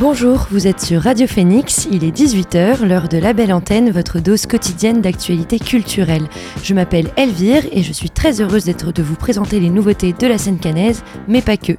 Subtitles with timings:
[0.00, 4.18] Bonjour, vous êtes sur Radio Phoenix, il est 18h, l'heure de la belle antenne, votre
[4.18, 6.26] dose quotidienne d'actualité culturelle.
[6.62, 10.26] Je m'appelle Elvire et je suis très heureuse d'être de vous présenter les nouveautés de
[10.26, 11.74] la scène canaise, mais pas que.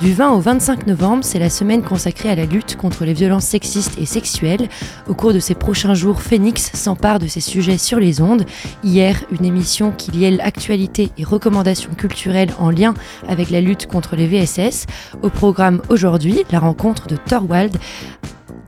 [0.00, 3.46] Du 20 au 25 novembre, c'est la semaine consacrée à la lutte contre les violences
[3.46, 4.68] sexistes et sexuelles.
[5.08, 8.44] Au cours de ces prochains jours, Phoenix s'empare de ces sujets sur les ondes.
[8.84, 12.92] Hier, une émission qui liait actualité et recommandations culturelles en lien
[13.28, 14.84] avec la lutte contre les VSS.
[15.22, 17.61] Au programme aujourd'hui, la rencontre de Thorwald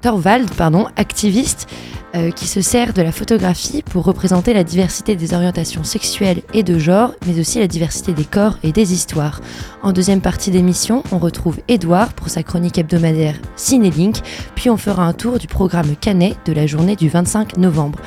[0.03, 1.67] Thorvald, pardon, activiste
[2.15, 6.63] euh, qui se sert de la photographie pour représenter la diversité des orientations sexuelles et
[6.63, 9.41] de genre, mais aussi la diversité des corps et des histoires.
[9.83, 14.19] En deuxième partie d'émission, on retrouve Edouard pour sa chronique hebdomadaire Cinélink,
[14.55, 17.99] puis on fera un tour du programme Canet de la journée du 25 novembre.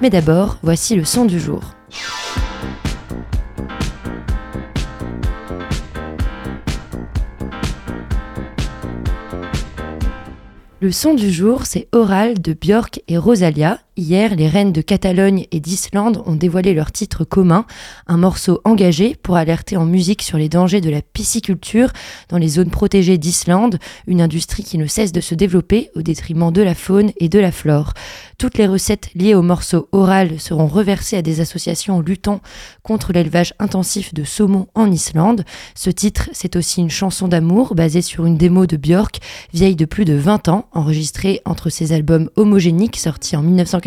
[0.00, 1.62] Mais d'abord, voici le son du jour.
[10.82, 15.46] Le son du jour, c'est Oral de Björk et Rosalia, Hier, les reines de Catalogne
[15.52, 17.66] et d'Islande ont dévoilé leur titre commun,
[18.06, 21.92] un morceau engagé pour alerter en musique sur les dangers de la pisciculture
[22.30, 26.50] dans les zones protégées d'Islande, une industrie qui ne cesse de se développer au détriment
[26.50, 27.92] de la faune et de la flore.
[28.38, 32.40] Toutes les recettes liées au morceau oral seront reversées à des associations luttant
[32.82, 35.44] contre l'élevage intensif de saumon en Islande.
[35.74, 39.20] Ce titre, c'est aussi une chanson d'amour basée sur une démo de Björk,
[39.52, 43.81] vieille de plus de 20 ans, enregistrée entre ses albums homogéniques sortis en 1990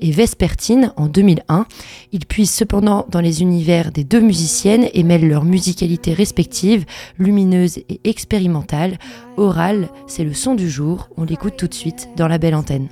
[0.00, 1.66] et Vespertine en 2001.
[2.12, 6.84] Ils puissent cependant dans les univers des deux musiciennes et mêlent leurs musicalités respectives,
[7.18, 8.98] lumineuses et expérimentales.
[9.36, 12.88] Oral, c'est le son du jour, on l'écoute tout de suite dans la belle antenne.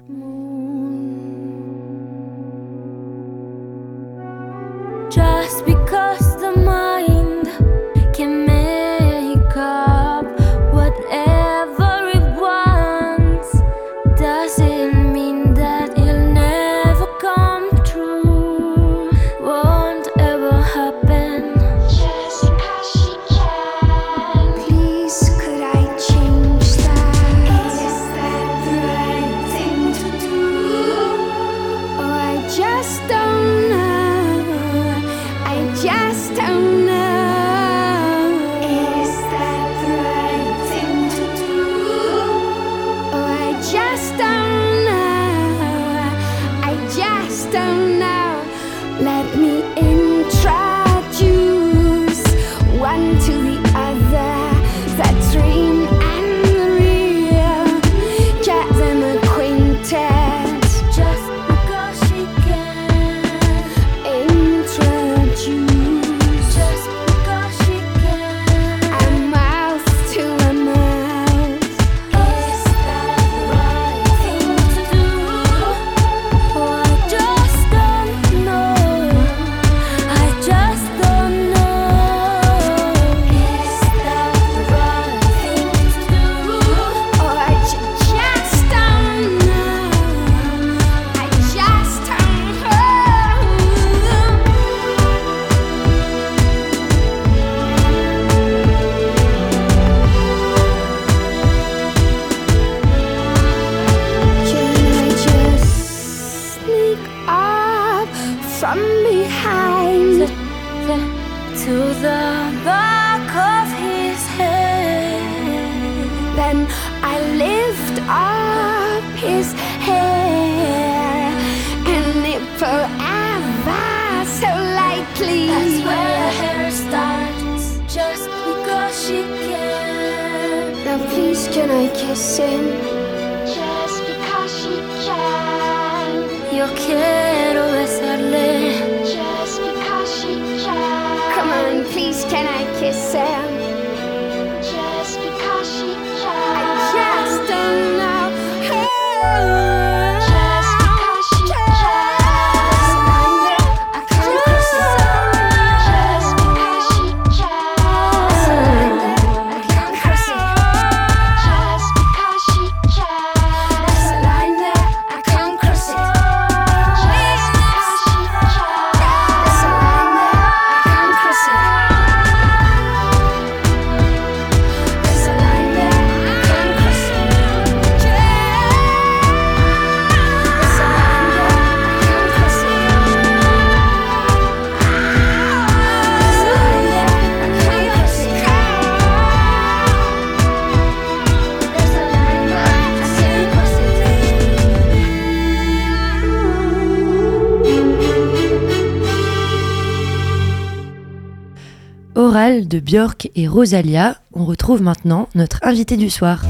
[202.76, 206.42] De Björk et Rosalia, on retrouve maintenant notre invité du soir.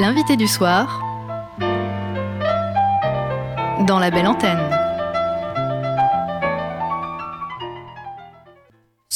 [0.00, 1.00] L'invité du soir
[3.86, 4.77] dans la belle antenne.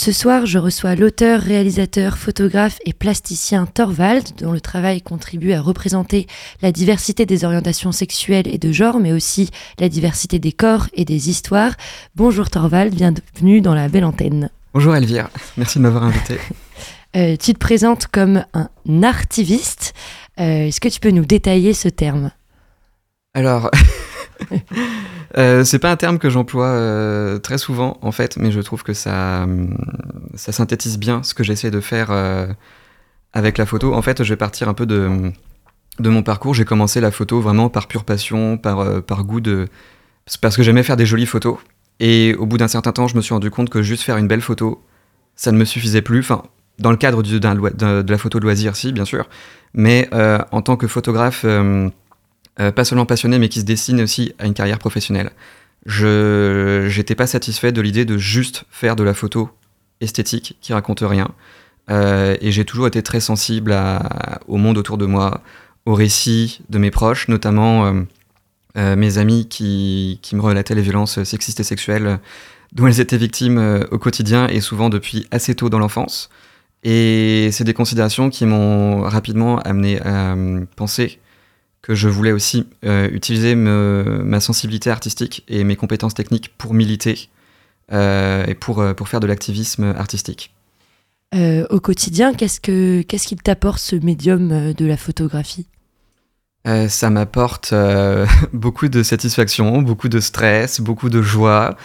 [0.02, 5.60] Ce soir, je reçois l'auteur, réalisateur, photographe et plasticien Thorvald, dont le travail contribue à
[5.60, 6.26] représenter
[6.60, 11.04] la diversité des orientations sexuelles et de genre, mais aussi la diversité des corps et
[11.04, 11.74] des histoires.
[12.16, 14.50] Bonjour Thorvald, bienvenue dans la belle antenne.
[14.74, 16.36] Bonjour Elvire, merci de m'avoir invité.
[17.14, 19.92] Euh, tu te présentes comme un artiviste.
[20.40, 22.30] Euh, est-ce que tu peux nous détailler ce terme?
[23.34, 23.70] Alors,
[25.38, 28.82] euh, c'est pas un terme que j'emploie euh, très souvent en fait, mais je trouve
[28.82, 29.76] que ça, hum,
[30.34, 32.46] ça synthétise bien ce que j'essaie de faire euh,
[33.32, 33.94] avec la photo.
[33.94, 35.32] En fait, je vais partir un peu de,
[35.98, 36.54] de mon parcours.
[36.54, 39.68] J'ai commencé la photo vraiment par pure passion, par, par goût de.
[40.40, 41.58] parce que j'aimais faire des jolies photos.
[42.00, 44.26] Et au bout d'un certain temps, je me suis rendu compte que juste faire une
[44.26, 44.82] belle photo,
[45.36, 46.20] ça ne me suffisait plus.
[46.20, 46.42] Enfin,
[46.78, 49.28] dans le cadre du, de la photo de loisir, si, bien sûr.
[49.74, 51.46] Mais en tant que photographe
[52.60, 55.30] euh, pas seulement passionné, mais qui se destine aussi à une carrière professionnelle.
[55.86, 59.50] Je n'étais pas satisfait de l'idée de juste faire de la photo
[60.00, 61.30] esthétique qui raconte rien.
[61.90, 63.74] Euh, et j'ai toujours été très sensible
[64.46, 65.40] au monde autour de moi,
[65.86, 68.04] aux récits de mes proches, notamment
[68.76, 72.20] euh, mes amis qui, qui, me relataient les violences sexistes et sexuelles
[72.72, 76.30] dont elles étaient victimes au quotidien et souvent depuis assez tôt dans l'enfance.
[76.84, 80.36] Et c'est des considérations qui m'ont rapidement amené à
[80.76, 81.20] penser
[81.82, 87.28] que je voulais aussi euh, utiliser ma sensibilité artistique et mes compétences techniques pour militer
[87.92, 90.54] euh, et pour, euh, pour faire de l'activisme artistique.
[91.34, 95.66] au quotidien, qu'est-ce qu'il t'apporte ce médium de la photographie?
[96.64, 97.74] Ça m'apporte
[98.52, 101.76] beaucoup de satisfaction, beaucoup de stress, beaucoup de joie,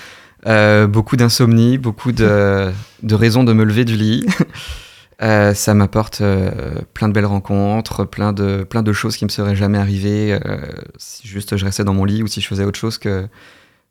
[0.46, 2.72] beaucoup d'insomnie, beaucoup de,
[3.02, 4.28] de raisons de me lever du lit.
[5.22, 9.30] Euh, ça m'apporte euh, plein de belles rencontres, plein de, plein de choses qui me
[9.30, 10.58] seraient jamais arrivées euh,
[10.98, 13.28] si juste je restais dans mon lit ou si je faisais autre chose que,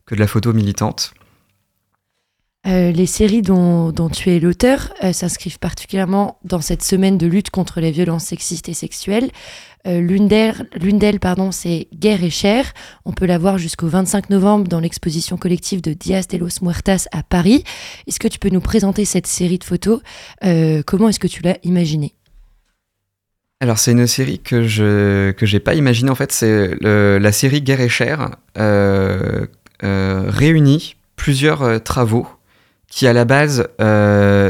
[0.04, 1.14] que de la photo militante.
[2.64, 7.80] les séries dont, dont, tu es l'auteur s'inscrivent particulièrement dans cette semaine de lutte contre
[7.80, 9.30] les violences sexistes et sexuelles.
[9.86, 12.72] Euh, l'une d'elles, pardon, c'est Guerre et chair.
[13.04, 17.06] On peut la voir jusqu'au 25 novembre dans l'exposition collective de Dias de los Muertas
[17.12, 17.62] à Paris.
[18.06, 20.00] Est-ce que tu peux nous présenter cette série de photos?
[20.44, 22.14] Euh, Comment est-ce que tu l'as imaginée?
[23.60, 27.62] Alors c'est une série que je que j'ai pas imaginée en fait c'est la série
[27.62, 29.46] Guerre et chair euh,
[29.82, 32.28] réunit plusieurs travaux
[32.86, 33.66] qui à la base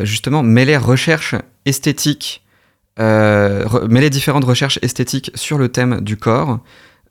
[0.02, 1.36] justement mêlaient recherche
[1.66, 2.42] esthétique
[2.98, 6.60] mêler différentes recherches esthétiques sur le thème du corps.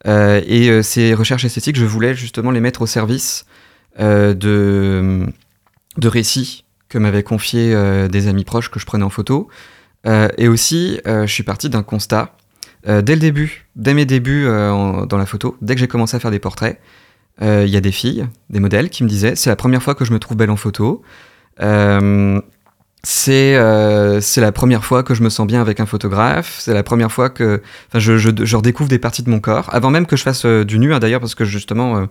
[0.08, 3.46] Euh, et euh, ces recherches esthétiques, je voulais justement les mettre au service
[3.98, 5.26] de,
[5.98, 7.74] de récits que m'avaient confiés
[8.10, 9.48] des amis proches que je prenais en photo.
[10.06, 12.36] et aussi, je suis parti d'un constat.
[12.86, 16.32] dès le début, dès mes débuts dans la photo, dès que j'ai commencé à faire
[16.32, 16.82] des portraits,
[17.40, 20.04] il y a des filles, des modèles qui me disaient c'est la première fois que
[20.04, 21.02] je me trouve belle en photo.
[21.62, 22.42] Euh,
[23.06, 26.58] c'est la première fois que je me sens bien avec un photographe.
[26.60, 27.62] C'est la première fois que
[27.94, 29.70] je, je, redécouvre des parties de mon corps.
[29.74, 32.08] Avant même que je fasse euh, du nu, hein, d'ailleurs, parce que justement,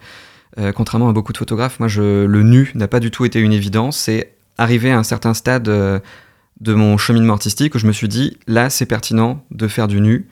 [0.59, 3.41] euh, contrairement à beaucoup de photographes, moi, je, le nu n'a pas du tout été
[3.41, 3.99] une évidence.
[3.99, 8.39] C'est arrivé à un certain stade de mon cheminement artistique où je me suis dit,
[8.47, 10.29] là, c'est pertinent de faire du nu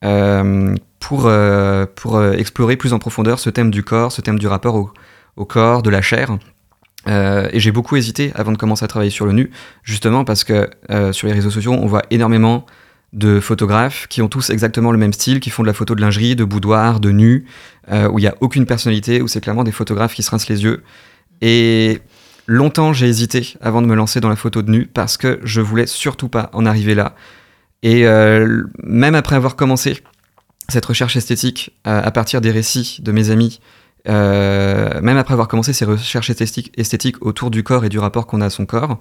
[0.00, 1.30] pour,
[1.94, 4.92] pour explorer plus en profondeur ce thème du corps, ce thème du rapport
[5.36, 6.38] au corps, de la chair.
[7.08, 9.50] Euh, et j'ai beaucoup hésité avant de commencer à travailler sur le nu,
[9.82, 12.66] justement parce que euh, sur les réseaux sociaux, on voit énormément
[13.12, 16.00] de photographes qui ont tous exactement le même style, qui font de la photo de
[16.00, 17.46] lingerie, de boudoir, de nu,
[17.90, 20.48] euh, où il n'y a aucune personnalité, où c'est clairement des photographes qui se rincent
[20.48, 20.82] les yeux.
[21.40, 22.00] Et
[22.46, 25.60] longtemps, j'ai hésité avant de me lancer dans la photo de nu parce que je
[25.60, 27.14] voulais surtout pas en arriver là.
[27.82, 28.04] Et
[28.82, 30.02] même après avoir commencé
[30.68, 33.60] cette recherche esthétique à partir des récits de mes amis,
[34.08, 38.26] euh, même après avoir commencé ces recherches esthétiques, esthétiques autour du corps et du rapport
[38.26, 38.98] qu'on a à son corps,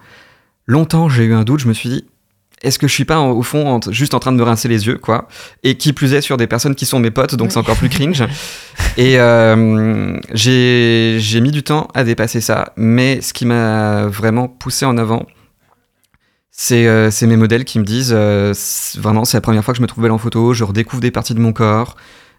[0.66, 2.06] longtemps j'ai eu un doute, je me suis dit,
[2.62, 4.98] est-ce que je suis pas au fond juste en train de me rincer les yeux,
[4.98, 5.28] quoi?
[5.64, 7.90] Et qui plus est sur des personnes qui sont mes potes, donc c'est encore plus
[7.90, 8.24] cringe.
[8.98, 14.86] Et euh, j'ai mis du temps à dépasser ça, mais ce qui m'a vraiment poussé
[14.86, 15.26] en avant,
[16.50, 19.88] c'est euh, mes modèles qui me disent vraiment c'est la première fois que je me
[19.88, 21.98] trouve belle en photo, je redécouvre des parties de mon corps,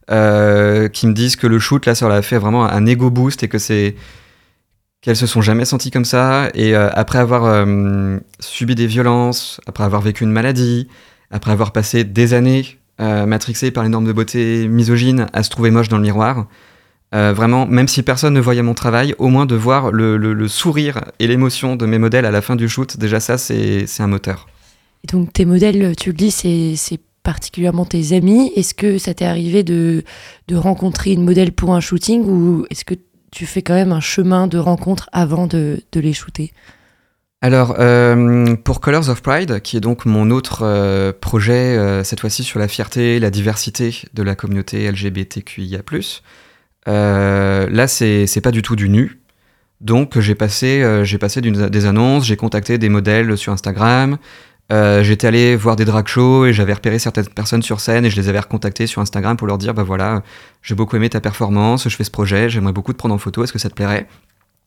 [0.08, 3.10] euh, qui me disent que le shoot, là, ça leur a fait vraiment un ego
[3.10, 3.96] boost et que c'est
[5.00, 6.48] qu'elles se sont jamais senties comme ça.
[6.54, 10.88] Et euh, après avoir euh, subi des violences, après avoir vécu une maladie,
[11.30, 15.70] après avoir passé des années matrixées par les normes de beauté misogynes à se trouver
[15.70, 16.46] moche dans le miroir,
[17.12, 21.26] vraiment, même si personne ne voyait mon travail, au moins de voir le, sourire et
[21.26, 24.46] l'émotion de mes modèles à la fin du shoot, déjà ça, c'est un moteur.
[25.04, 28.52] Et donc tes modèles, tu le dis, c'est particulièrement tes amis.
[28.54, 30.04] Est-ce que ça t'est arrivé de,
[30.46, 32.94] de rencontrer une modèle pour un shooting ou est-ce que
[33.32, 36.52] tu fais quand même un chemin de rencontre avant de, de les shooter?
[37.42, 42.20] Alors, euh, pour Colors of Pride, qui est donc mon autre euh, projet, euh, cette
[42.20, 45.82] fois-ci sur la fierté, la diversité de la communauté LGBTQIA,
[46.86, 49.20] là, c'est pas du tout du nu.
[49.80, 54.16] Donc, j'ai passé, passé des annonces, j'ai contacté des modèles sur Instagram,
[54.70, 58.20] j'étais allé voir des drag shows et j'avais repéré certaines personnes sur scène et je
[58.20, 60.22] les avais recontactées sur Instagram pour leur dire bah voilà,
[60.62, 63.44] j'ai beaucoup aimé ta performance, je fais ce projet, j'aimerais beaucoup te prendre en photo,
[63.44, 64.08] est-ce que ça te plairait?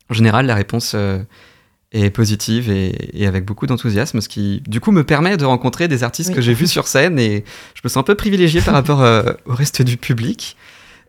[0.09, 0.95] En général, la réponse
[1.91, 6.03] et positive et, avec beaucoup d'enthousiasme, ce qui du coup me permet de rencontrer des
[6.03, 9.01] artistes que j'ai vus sur scène et je me sens un peu privilégié par rapport
[9.01, 10.55] euh, au reste du public.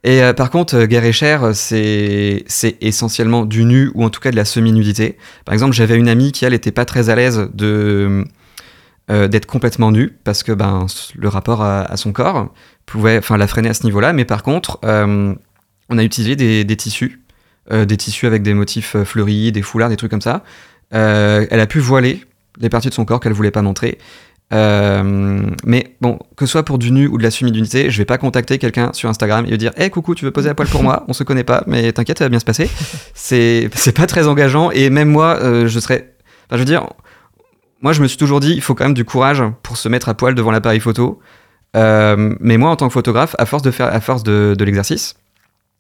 [0.03, 2.45] Et euh, par contre, euh, Guerre et Cher, c'est
[2.81, 5.19] essentiellement du nu ou en tout cas de la semi-nudité.
[5.45, 8.25] Par exemple, j'avais une amie qui elle était pas très à l'aise de
[9.29, 10.87] d'être complètement nue parce que ben
[11.17, 12.53] le rapport à, son corps
[12.87, 14.13] pouvait enfin la freiner à ce niveau-là.
[14.13, 17.21] Mais par contre, on a utilisé des, tissus.
[17.71, 20.45] des tissus avec des motifs fleuris, des foulards, des trucs comme ça,
[20.95, 22.25] euh, elle a pu voiler
[22.59, 23.99] les parties de son corps qu'elle voulait pas montrer.
[24.53, 28.05] Euh, mais bon, que ce soit pour du nu ou de la semi-nudité, je vais
[28.05, 30.69] pas contacter quelqu'un sur Instagram et lui dire Hey, coucou, tu veux poser la poil
[30.69, 31.05] pour moi?
[31.07, 32.69] On se connaît pas, mais t'inquiète, ça va bien se passer.
[33.15, 36.15] C'est, pas très engageant et même moi, euh, je serais.
[36.47, 36.89] Enfin, je veux dire,
[37.83, 40.09] moi, je me suis toujours dit Il faut quand même du courage pour se mettre
[40.09, 41.21] à poil devant l'appareil photo.
[41.75, 45.15] mais moi, en tant que photographe, à force de faire, à force de, l'exercice,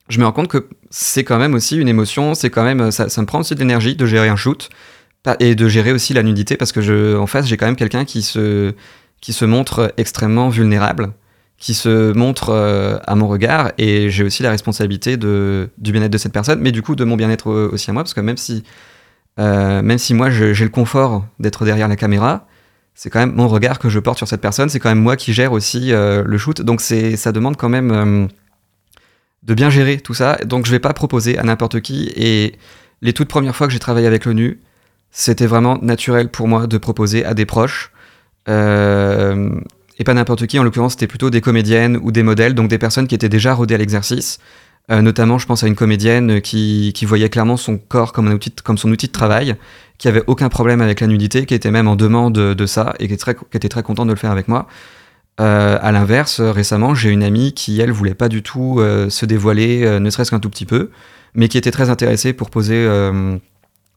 [0.08, 3.04] je me rends compte que c'est quand même aussi une émotion, c'est quand même, ça,
[3.04, 4.70] me prend aussi de l'énergie de gérer un shoot
[5.38, 8.22] et de gérer aussi la nudité parce que en face, j'ai quand même quelqu'un qui
[8.22, 8.72] se,
[9.20, 11.12] qui se montre extrêmement vulnérable,
[11.58, 16.18] qui se montre euh, à mon regard et j'ai aussi la responsabilité du bien-être de
[16.18, 18.64] cette personne, mais du coup de mon bien-être aussi à moi parce que même si,
[19.38, 22.46] euh, même si moi j'ai le confort d'être derrière la caméra,
[22.94, 25.16] c'est quand même mon regard que je porte sur cette personne, c'est quand même moi
[25.16, 28.28] qui gère aussi euh, le shoot, donc ça demande quand même
[29.42, 32.12] de bien gérer tout ça, donc je vais pas proposer à n'importe qui.
[32.14, 32.56] Et
[33.02, 34.60] les toutes premières fois que j'ai travaillé avec l'ONU,
[35.10, 37.92] c'était vraiment naturel pour moi de proposer à des proches.
[38.48, 39.50] Euh,
[39.98, 42.78] et pas n'importe qui, en l'occurrence, c'était plutôt des comédiennes ou des modèles, donc des
[42.78, 44.38] personnes qui étaient déjà rodées à l'exercice.
[44.90, 48.38] Euh, notamment, je pense à une comédienne qui, voyait clairement son corps comme,
[48.76, 49.56] son outil de travail,
[49.98, 53.06] qui avait aucun problème avec la nudité, qui était même en demande de, ça et
[53.06, 54.66] qui était, très, contente de le faire avec moi.
[55.40, 60.00] Euh, à l'inverse, récemment, j'ai une amie qui, elle, voulait pas du tout se dévoiler,
[60.00, 60.90] ne serait-ce qu'un tout petit peu,
[61.34, 62.88] mais qui était très intéressée pour poser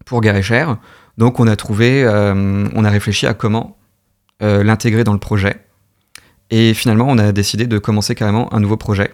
[0.06, 0.78] pour Cher.
[1.18, 3.78] Donc on a trouvé, euh, on a réfléchi à comment
[4.42, 5.58] euh, l'intégrer dans le projet.
[6.50, 9.14] Et finalement, on a décidé de commencer carrément un nouveau projet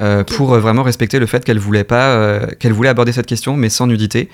[0.00, 3.68] euh, pour vraiment respecter le fait qu'elle voulait pas, qu'elle voulait aborder cette question, mais
[3.68, 4.28] sans nudité.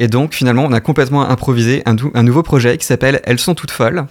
[0.00, 3.54] Et donc finalement, on a complètement improvisé un, un nouveau projet qui s'appelle Elles sont
[3.54, 4.06] toutes folles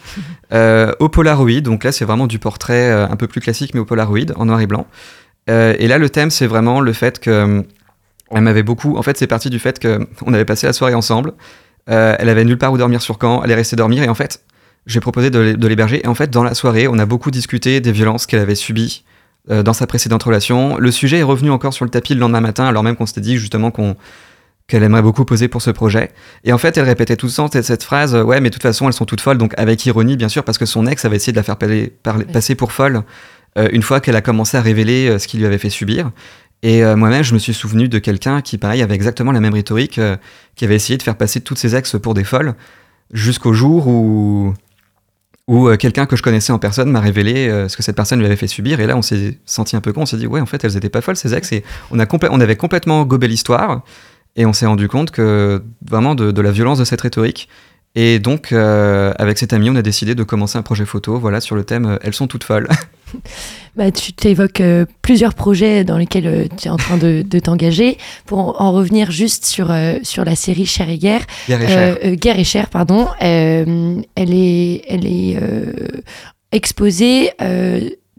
[0.99, 1.61] au Polaroid.
[1.61, 4.61] Donc là, c'est vraiment du portrait un peu plus classique, mais au Polaroid en noir
[4.61, 4.87] et blanc.
[5.47, 7.65] et là, le thème, c'est vraiment le fait que
[8.31, 8.97] elle m'avait beaucoup.
[8.97, 11.33] En fait, c'est parti du fait qu'on avait passé la soirée ensemble.
[11.89, 14.15] Euh, elle avait nulle part où dormir sur camp, elle est restée dormir et en
[14.15, 14.43] fait,
[14.85, 16.01] j'ai proposé de, l'héberger.
[16.03, 19.03] Et en fait, dans la soirée, on a beaucoup discuté des violences qu'elle avait subies
[19.49, 20.77] euh, dans sa précédente relation.
[20.77, 23.21] Le sujet est revenu encore sur le tapis le lendemain matin, alors même qu'on s'était
[23.21, 23.95] dit justement qu'on
[24.65, 26.11] qu'elle aimerait beaucoup poser pour ce projet.
[26.45, 28.87] Et en fait, elle répétait tout le temps cette phrase Ouais, mais de toute façon,
[28.87, 29.37] elles sont toutes folles.
[29.37, 32.55] Donc, avec ironie, bien sûr, parce que son ex avait essayé de la faire passer
[32.55, 33.03] pour folle
[33.57, 36.11] euh, une fois qu'elle a commencé à révéler ce qu'il lui avait fait subir.
[36.63, 39.53] Et euh, moi-même, je me suis souvenu de quelqu'un qui, pareil, avait exactement la même
[39.53, 40.15] rhétorique, euh,
[40.55, 42.55] qui avait essayé de faire passer toutes ses ex pour des folles,
[43.11, 44.53] jusqu'au jour où,
[45.47, 48.25] où euh, quelqu'un que je connaissais en personne m'a révélé ce que cette personne lui
[48.25, 48.79] avait fait subir.
[48.79, 50.77] Et là, on s'est senti un peu con, on s'est dit, ouais, en fait, elles
[50.77, 51.51] étaient pas folles, ces ex.
[51.51, 53.83] Et on, a on avait complètement gobé l'histoire,
[54.35, 57.49] et on s'est rendu compte que vraiment de, de, la violence de cette rhétorique.
[57.95, 61.55] Et donc, avec cet ami, on a décidé de commencer un projet photo, voilà, sur
[61.55, 62.67] le thème Elles sont toutes folles.
[63.75, 67.97] Bah, tu t'évoques euh, plusieurs projets dans lesquels euh, tu es en train de, t'engager.
[68.27, 71.25] Pour en, revenir juste sur, euh, sur la série Cher et Guerre.
[71.47, 72.15] Guerre et Cher.
[72.15, 73.07] Guerre et Cher, pardon.
[73.19, 75.37] elle est, elle est
[76.51, 77.31] exposée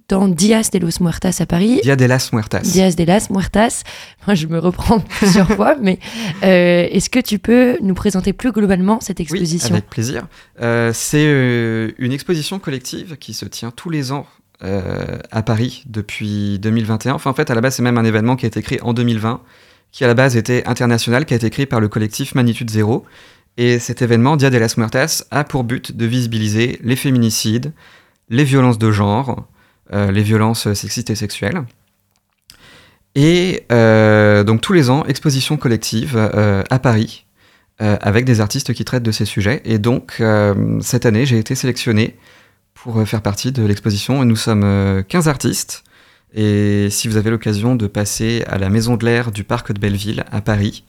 [0.08, 1.80] dans Dias de los Muertas à Paris.
[1.84, 2.62] Dia de las Muertas.
[2.62, 3.84] Dias de las Muertas.
[4.26, 6.00] Moi, je me reprends plusieurs fois, mais
[6.42, 9.68] est-ce que tu peux nous présenter plus globalement cette exposition?
[9.68, 10.26] oui, Avec plaisir.
[10.92, 14.26] c'est une exposition collective qui se tient tous les ans
[14.62, 17.14] euh, à Paris depuis 2021.
[17.14, 18.92] Enfin, en fait, à la base, c'est même un événement qui a été créé en
[18.92, 19.40] 2020,
[19.90, 23.04] qui à la base était international, qui a été créé par le collectif Magnitude Zéro.
[23.56, 27.72] Et cet événement, Dia de las Muertas, a pour but de visibiliser les féminicides,
[28.28, 29.44] les violences de genre,
[29.92, 31.62] euh, les violences sexistes et sexuelles.
[33.16, 37.26] Et donc tous les ans, exposition collective à Paris,
[37.78, 39.62] avec des artistes qui traitent de ces sujets.
[39.64, 40.20] Et donc
[40.80, 42.16] cette année, j'ai été sélectionné
[42.74, 44.24] pour faire partie de l'exposition.
[44.24, 45.84] Nous sommes 15 artistes.
[46.34, 49.78] Et si vous avez l'occasion de passer à la Maison de l'Air du Parc de
[49.78, 50.84] Belleville à Paris,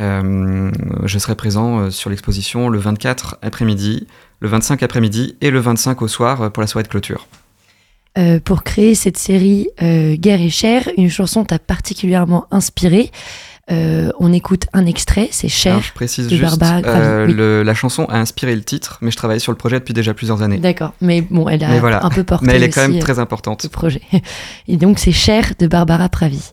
[0.00, 0.70] euh,
[1.04, 4.06] je serai présent euh, sur l'exposition le 24 après-midi,
[4.40, 7.28] le 25 après-midi et le 25 au soir euh, pour la soirée de clôture.
[8.44, 13.10] pour créer cette série Guerre et chair, une chanson t'a particulièrement inspiré.
[13.68, 18.62] On écoute un extrait, c'est Cher je précise de juste, la chanson a inspiré le
[18.62, 20.58] titre, mais je travaille sur le projet depuis déjà plusieurs années.
[20.58, 22.46] D'accord, mais bon, elle a un peu porté.
[22.46, 23.64] Mais elle est quand même très importante.
[23.64, 24.02] Le projet.
[24.68, 26.52] Et donc c'est Cher de Barbara Pravi.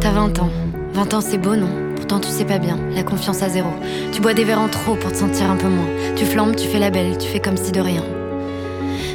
[0.00, 0.53] T'as 20 ans.
[1.04, 1.68] 20 ans, c'est beau, non?
[1.96, 2.78] Pourtant, tu sais pas bien.
[2.94, 3.68] La confiance à zéro.
[4.12, 5.88] Tu bois des verres en trop pour te sentir un peu moins.
[6.16, 8.02] Tu flambes, tu fais la belle, tu fais comme si de rien.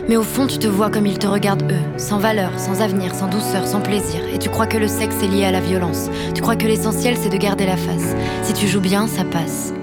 [0.08, 3.16] Mais au fond, tu te vois comme ils te regardent eux, sans valeur, sans avenir,
[3.16, 4.22] sans douceur, sans plaisir.
[4.32, 6.12] Et tu crois que le sexe est lié à la violence.
[6.36, 8.16] Tu crois que l'essentiel, c'est de garder la face.
[8.44, 9.74] Si tu joues bien, ça passe.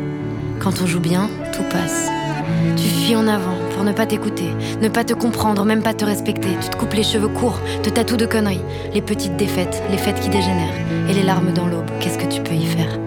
[0.60, 2.08] Quand on joue bien, tout passe.
[2.76, 4.48] Tu fuis en avant pour ne pas t'écouter,
[4.80, 6.48] ne pas te comprendre, même pas te respecter.
[6.62, 8.62] Tu te coupes les cheveux courts, te tatoues de conneries.
[8.94, 11.10] Les petites défaites, les fêtes qui dégénèrent.
[11.10, 12.98] Et les larmes dans l'aube, qu'est-ce que tu peux y faire?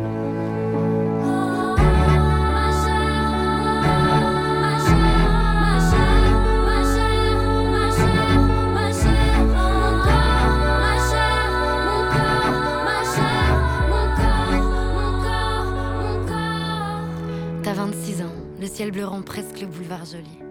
[17.64, 18.26] T'as 26 ans,
[18.62, 20.49] le ciel bleu rend presque le boulevard joli.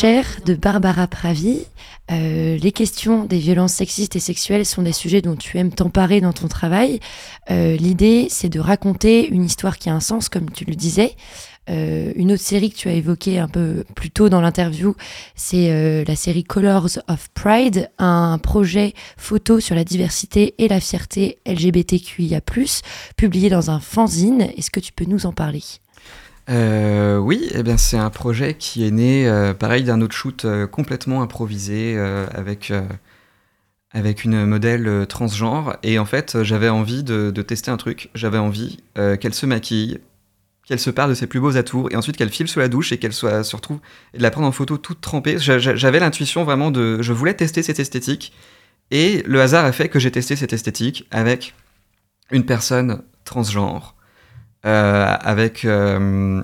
[0.00, 1.64] Cher de Barbara Pravi,
[2.12, 6.20] euh, les questions des violences sexistes et sexuelles sont des sujets dont tu aimes t'emparer
[6.20, 7.00] dans ton travail.
[7.50, 11.16] Euh, l'idée, c'est de raconter une histoire qui a un sens, comme tu le disais.
[11.68, 14.94] Euh, une autre série que tu as évoquée un peu plus tôt dans l'interview,
[15.34, 21.38] c'est la série Colors of Pride, un projet photo sur la diversité et la fierté
[21.44, 22.40] LGBTQIA+,
[23.16, 24.42] publié dans un fanzine.
[24.56, 25.64] Est-ce que tu peux nous en parler?
[26.48, 30.44] Euh, oui, eh bien c'est un projet qui est né, euh, pareil, d'un autre shoot
[30.44, 31.98] euh, complètement improvisé
[32.34, 32.72] avec,
[33.92, 35.76] avec une modèle transgenre.
[35.82, 38.10] Et en fait, j'avais envie de, tester un truc.
[38.14, 40.00] J'avais envie qu'elle se maquille,
[40.66, 42.92] qu'elle se parle de ses plus beaux atours, et ensuite qu'elle file sous la douche
[42.92, 43.80] et qu'elle soit se retrouve
[44.14, 45.38] et de la prendre en photo toute trempée.
[45.38, 48.32] J'avais l'intuition vraiment de, je voulais tester cette esthétique.
[48.90, 51.54] Et le hasard a fait que j'ai testé cette esthétique avec
[52.30, 53.97] une personne transgenre
[54.64, 56.42] avec euh,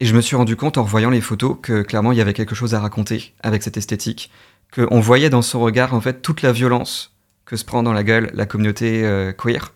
[0.00, 2.34] et je me suis rendu compte en revoyant les photos que clairement il y avait
[2.34, 4.30] quelque chose à raconter avec cette esthétique,
[4.74, 7.12] qu'on voyait dans son regard en fait toute la violence
[7.44, 9.72] que se prend dans la gueule la communauté euh, queer.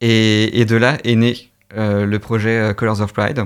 [0.00, 3.44] Et, de là est né le projet Colors of Pride.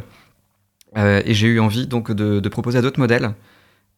[0.96, 3.35] et j'ai eu envie donc de, proposer à d'autres modèles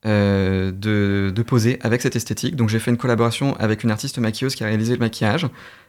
[0.05, 2.57] de, de, poser avec cette esthétique.
[2.57, 5.49] Donc j'ai fait une collaboration avec une artiste maquilleuse qui a réalisé le maquillage.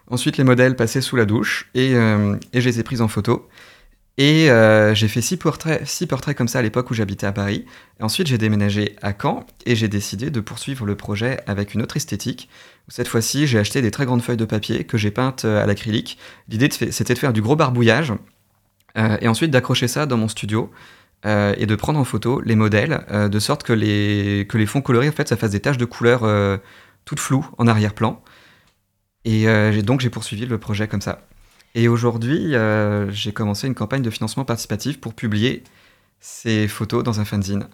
[0.09, 3.47] Ensuite, les modèles passaient sous la douche et, euh, je les ai prises en photo.
[4.17, 7.31] Et euh, j'ai fait six portraits, six portraits comme ça à l'époque où j'habitais à
[7.31, 7.65] Paris.
[8.01, 11.95] Ensuite, j'ai déménagé à Caen et j'ai décidé de poursuivre le projet avec une autre
[11.95, 12.49] esthétique.
[12.89, 15.65] Cette fois-ci, j'ai acheté des très grandes feuilles de papier que j'ai peintes euh, à
[15.65, 16.17] l'acrylique.
[16.49, 18.13] L'idée, c'était de faire du gros barbouillage
[19.21, 20.69] et ensuite d'accrocher ça dans mon studio.
[21.25, 25.09] Et de prendre en photo les modèles de sorte que les, que les fonds colorés,
[25.09, 26.23] en fait, ça fasse des taches de couleur
[27.05, 28.21] toutes floues en arrière-plan.
[29.25, 31.27] Et euh, donc j'ai poursuivi le projet comme ça.
[31.75, 35.63] Et aujourd'hui, euh, j'ai commencé une campagne de financement participatif pour publier
[36.19, 37.67] ces photos dans un fanzine.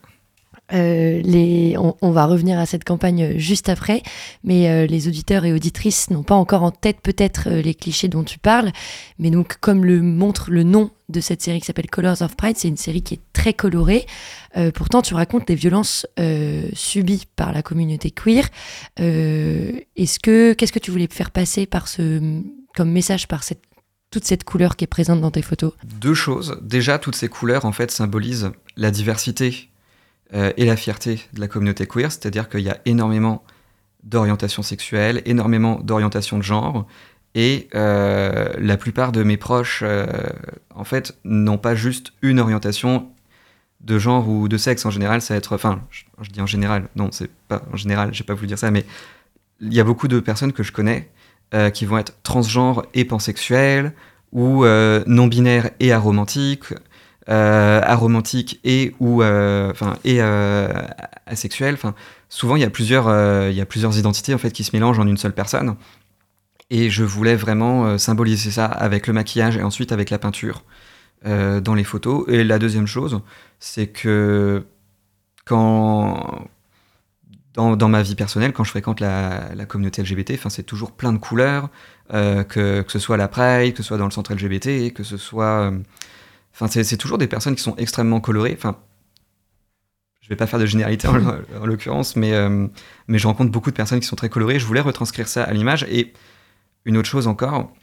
[0.74, 4.02] Euh, on, va revenir à cette campagne juste après,
[4.44, 8.40] mais les auditeurs et auditrices n'ont pas encore en tête peut-être les clichés dont tu
[8.40, 8.72] parles,
[9.20, 12.58] mais donc comme le montre le nom de cette série qui s'appelle Colors of Pride,
[12.58, 14.06] c'est une série qui est très colorée.
[14.74, 16.08] pourtant, tu racontes des violences
[16.74, 18.48] subies par la communauté queer.
[18.98, 22.42] Est-ce que qu'est-ce que tu voulais faire passer par ce
[22.76, 23.62] comme message par cette
[24.16, 25.74] toute cette couleur qui est présente dans tes photos?
[26.00, 26.58] Deux choses.
[26.62, 29.70] Déjà, toutes ces couleurs en fait symbolisent la diversité
[30.34, 33.44] euh, et la fierté de la communauté queer, c'est-à-dire qu'il y a énormément
[34.04, 36.88] d'orientation sexuelle, énormément d'orientation de genre,
[37.36, 40.08] et euh, la plupart de mes proches, euh,
[40.74, 43.10] en fait, n'ont pas juste une orientation
[43.82, 44.86] de genre ou de sexe.
[44.86, 48.14] En général, ça va être, enfin, je, dis en général, non, c'est pas en général,
[48.14, 48.86] j'ai pas voulu dire ça, mais
[49.62, 51.10] il y a beaucoup de personnes que je connais
[51.74, 53.94] qui vont être transgenres et pansexuels,
[54.34, 56.74] ou non binaires et aromantiques,
[57.28, 60.68] aromantique et ou euh, enfin et euh,
[61.26, 61.74] asexuel.
[61.76, 61.96] Enfin,
[62.30, 63.06] souvent il y a plusieurs
[63.50, 65.76] il y a plusieurs identités en fait qui se mélangent en une seule personne.
[66.72, 70.64] Et je voulais vraiment symboliser ça avec le maquillage et ensuite avec la peinture
[71.24, 72.26] dans les photos.
[72.28, 73.22] Et la deuxième chose,
[73.60, 74.66] c'est que
[75.46, 76.48] quand
[77.54, 81.70] dans, ma vie personnelle, quand je fréquente la, communauté LGBT, c'est toujours plein de couleurs,
[82.10, 85.04] que, que, ce soit à la Pride, que ce soit dans le centre LGBT, que
[85.04, 85.72] ce soit
[86.58, 88.56] Enfin, c'est toujours des personnes qui sont extrêmement colorées.
[88.58, 88.78] Enfin,
[90.22, 91.08] je vais pas faire de généralité
[91.62, 92.68] en, l'occurrence, mais, euh,
[93.08, 94.58] mais je rencontre beaucoup de personnes qui sont très colorées.
[94.58, 95.86] Je voulais retranscrire ça à l'image.
[95.90, 96.14] Et
[96.86, 97.74] une autre chose encore,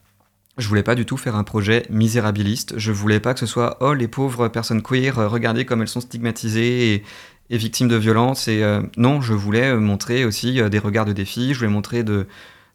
[0.57, 2.79] je voulais pas du tout faire un projet misérabiliste.
[2.79, 5.89] Je voulais pas que ce soit oh les pauvres personnes queer, euh, regardez comme elles
[5.89, 7.05] sont stigmatisées et,
[7.51, 8.49] victimes de violence.
[8.49, 11.53] Et euh, non, je voulais montrer aussi des regards de défi.
[11.53, 12.27] Je voulais montrer de,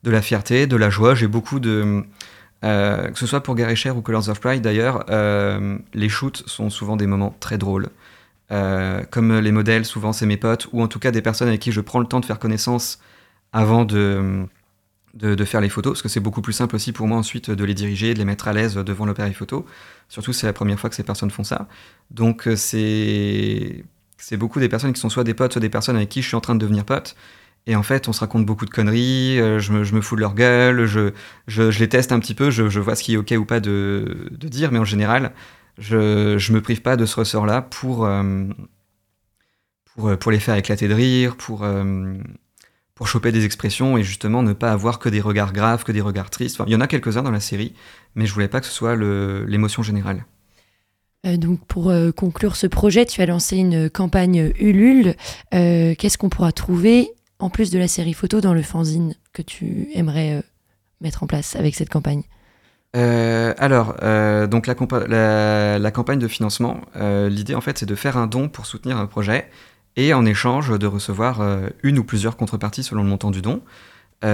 [0.03, 1.15] de la fierté, de la joie.
[1.15, 2.03] J'ai beaucoup de
[2.63, 6.43] euh, que ce soit pour Gary Cher ou Colors of Pride d'ailleurs, euh, les shoots
[6.47, 7.89] sont souvent des moments très drôles.
[8.51, 11.59] Euh, comme les modèles, souvent c'est mes potes, ou en tout cas des personnes avec
[11.59, 12.99] qui je prends le temps de faire connaissance
[13.53, 14.45] avant de,
[15.13, 17.63] de, faire les photos, parce que c'est beaucoup plus simple aussi pour moi ensuite de
[17.63, 19.65] les diriger, de les mettre à l'aise devant l'appareil photo.
[20.09, 21.67] Surtout c'est la première fois que ces personnes font ça.
[22.11, 23.83] Donc c'est
[24.33, 26.37] beaucoup des personnes qui sont soit des potes, soit des personnes avec qui je suis
[26.37, 27.15] en train de devenir pote.
[27.67, 30.33] Et en fait, on se raconte beaucoup de conneries, euh, je, me, fous de leur
[30.33, 33.59] gueule, je, les teste un petit peu, je, vois ce qui est OK ou pas
[33.59, 35.33] de, dire, mais en général,
[35.77, 38.45] je ne me prive pas de ce ressort-là pour, euh,
[39.99, 41.67] euh, pour, les faire éclater de rire, pour,
[42.95, 46.01] pour choper des expressions et justement ne pas avoir que des regards graves, que des
[46.01, 46.61] regards tristes.
[46.67, 47.73] Il y en a quelques-uns dans la série,
[48.15, 50.25] mais je voulais pas que ce soit l'émotion générale.
[51.25, 55.15] donc pour conclure ce projet, tu as lancé une campagne Ulule.
[55.51, 59.87] Qu'est-ce qu'on pourra trouver en plus de la série photo dans le fanzine que tu
[59.93, 60.41] aimerais euh,
[61.01, 62.23] mettre en place avec cette campagne?
[62.95, 64.73] Euh, alors, euh, donc la,
[65.91, 69.49] campagne de financement, l'idée en fait c'est de faire un don pour soutenir un projet
[69.95, 71.41] et en échange de recevoir
[71.83, 73.61] une ou plusieurs contreparties selon le montant du don.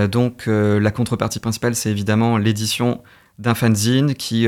[0.08, 3.02] donc la contrepartie principale c'est évidemment l'édition
[3.40, 4.48] d'un fanzine qui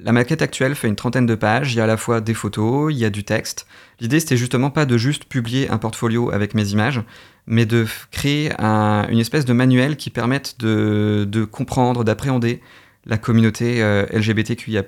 [0.00, 2.34] la maquette actuelle fait une trentaine de pages, il y a à la fois des
[2.34, 3.66] photos, il y a du texte.
[4.00, 7.02] L'idée c'était justement pas de juste publier un portfolio avec mes images,
[7.46, 12.60] mais de créer une espèce de manuel qui permette de, comprendre, d'appréhender
[13.04, 14.82] la communauté euh, LGBTQIA+,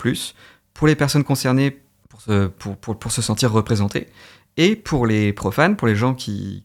[0.74, 4.08] pour les personnes concernées pour se, sentir représentées,
[4.56, 6.64] et pour les profanes, pour les gens qui,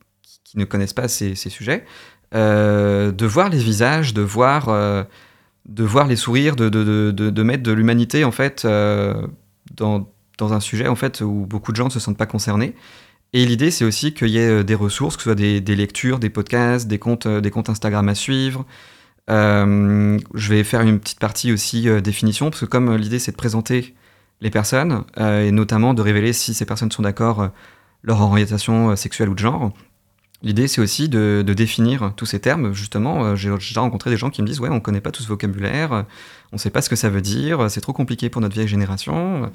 [0.55, 1.85] ne connaissent pas ces, sujets,
[2.35, 4.69] euh, de voir les visages, de voir...
[4.69, 5.03] Euh,
[5.65, 9.27] de voir les sourires, de, de, de, mettre de l'humanité en fait euh,
[9.75, 10.07] dans,
[10.39, 12.75] un sujet en fait où beaucoup de gens ne se sentent pas concernés.
[13.31, 16.19] Et l'idée, c'est aussi qu'il y ait euh, des ressources, que ce soit des, lectures,
[16.19, 18.65] des podcasts, des comptes, euh, des comptes Instagram à suivre.
[19.29, 23.95] je vais faire une petite partie aussi définition, parce que comme l'idée, c'est de présenter
[24.41, 27.49] les personnes, et notamment de révéler si ces personnes sont d'accord
[28.01, 29.71] leur orientation sexuelle ou de genre,
[30.43, 32.73] L'idée, c'est aussi de, définir tous ces termes.
[32.73, 35.11] Justement, euh, j'ai déjà rencontré des gens qui me disent Ouais, on ne connaît pas
[35.11, 36.05] tout ce vocabulaire,
[36.51, 38.67] on ne sait pas ce que ça veut dire, c'est trop compliqué pour notre vieille
[38.67, 39.49] génération.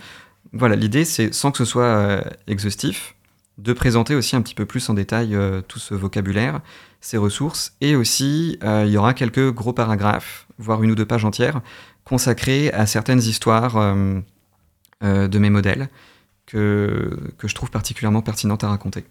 [0.55, 3.16] Voilà, l'idée, c'est, sans que ce soit euh, exhaustif,
[3.59, 6.61] de présenter aussi un petit peu plus en détail euh, tout ce vocabulaire,
[7.03, 7.74] ces ressources.
[7.83, 11.61] Et aussi, il y aura quelques gros paragraphes, voire une ou deux pages entières,
[12.05, 13.94] consacrées à certaines histoires
[15.03, 15.90] de mes modèles
[16.46, 19.05] que, que je trouve particulièrement pertinentes à raconter.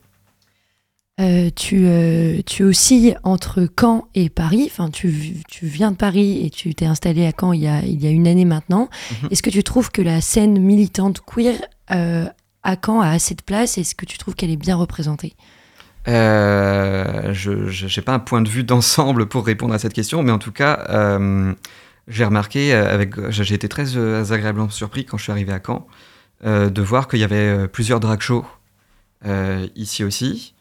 [1.20, 4.70] Euh, tu, euh, tu oscilles entre Caen et Paris.
[4.72, 7.82] Enfin, tu, tu viens de Paris et tu t'es installé à Caen il y a,
[7.82, 8.88] il y a une année maintenant.
[9.24, 9.30] Mhm.
[9.32, 11.56] Est-ce que tu trouves que la scène militante queer
[11.90, 12.28] euh,
[12.62, 13.80] à Caen a assez de place?
[13.80, 15.34] Est-ce que tu trouves qu'elle est bien représentée?
[16.06, 20.40] Je n'ai pas un point de vue d'ensemble pour répondre à cette question, mais en
[20.40, 20.86] tout cas,
[22.08, 23.98] j'ai remarqué, avec, j'ai été très
[24.32, 25.86] agréablement surpris quand je suis arrivé à Caen,
[26.46, 28.46] de voir qu'il y avait plusieurs drag shows
[29.76, 30.54] ici aussi.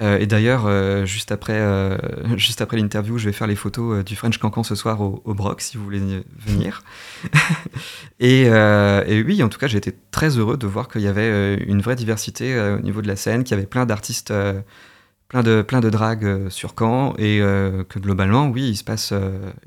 [0.00, 1.98] Euh, et d'ailleurs, euh, juste après, euh,
[2.36, 5.60] juste après l'interview, je vais faire les photos du French Cancan ce soir au, Broc,
[5.60, 6.00] si vous voulez
[6.38, 6.82] venir.
[8.20, 11.56] et, et, oui, en tout cas, j'ai été très heureux de voir qu'il y avait
[11.56, 14.32] une vraie diversité au niveau de la scène, qu'il y avait plein d'artistes,
[15.28, 19.12] plein de, plein de dragues sur Caen, et que globalement, oui, il se passe,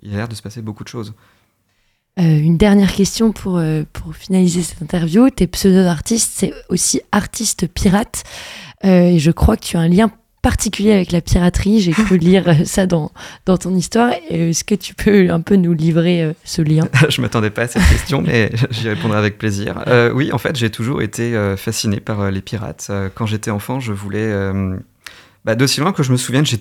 [0.01, 1.13] il a l'air de se passer beaucoup de choses.
[2.17, 3.61] une dernière question pour,
[3.93, 5.29] pour finaliser cette interview.
[5.29, 8.23] Tes pseudos d'artistes, c'est aussi artiste pirate.
[8.83, 10.11] et je crois que tu as un lien
[10.43, 11.79] particulier avec la piraterie.
[11.79, 13.11] J'ai cru lire ça dans,
[13.47, 14.11] dans ton histoire.
[14.29, 16.87] Est-ce que tu peux un peu nous livrer euh, ce lien?
[17.09, 19.83] Je m'attendais pas à cette question, mais j'y répondrai avec plaisir.
[19.87, 22.91] Euh, oui, en fait, j'ai toujours été euh, fasciné par les pirates.
[23.15, 24.31] quand j'étais enfant, je voulais...
[25.45, 26.57] Bah, d'aussi loin que je me souvienne, j'ai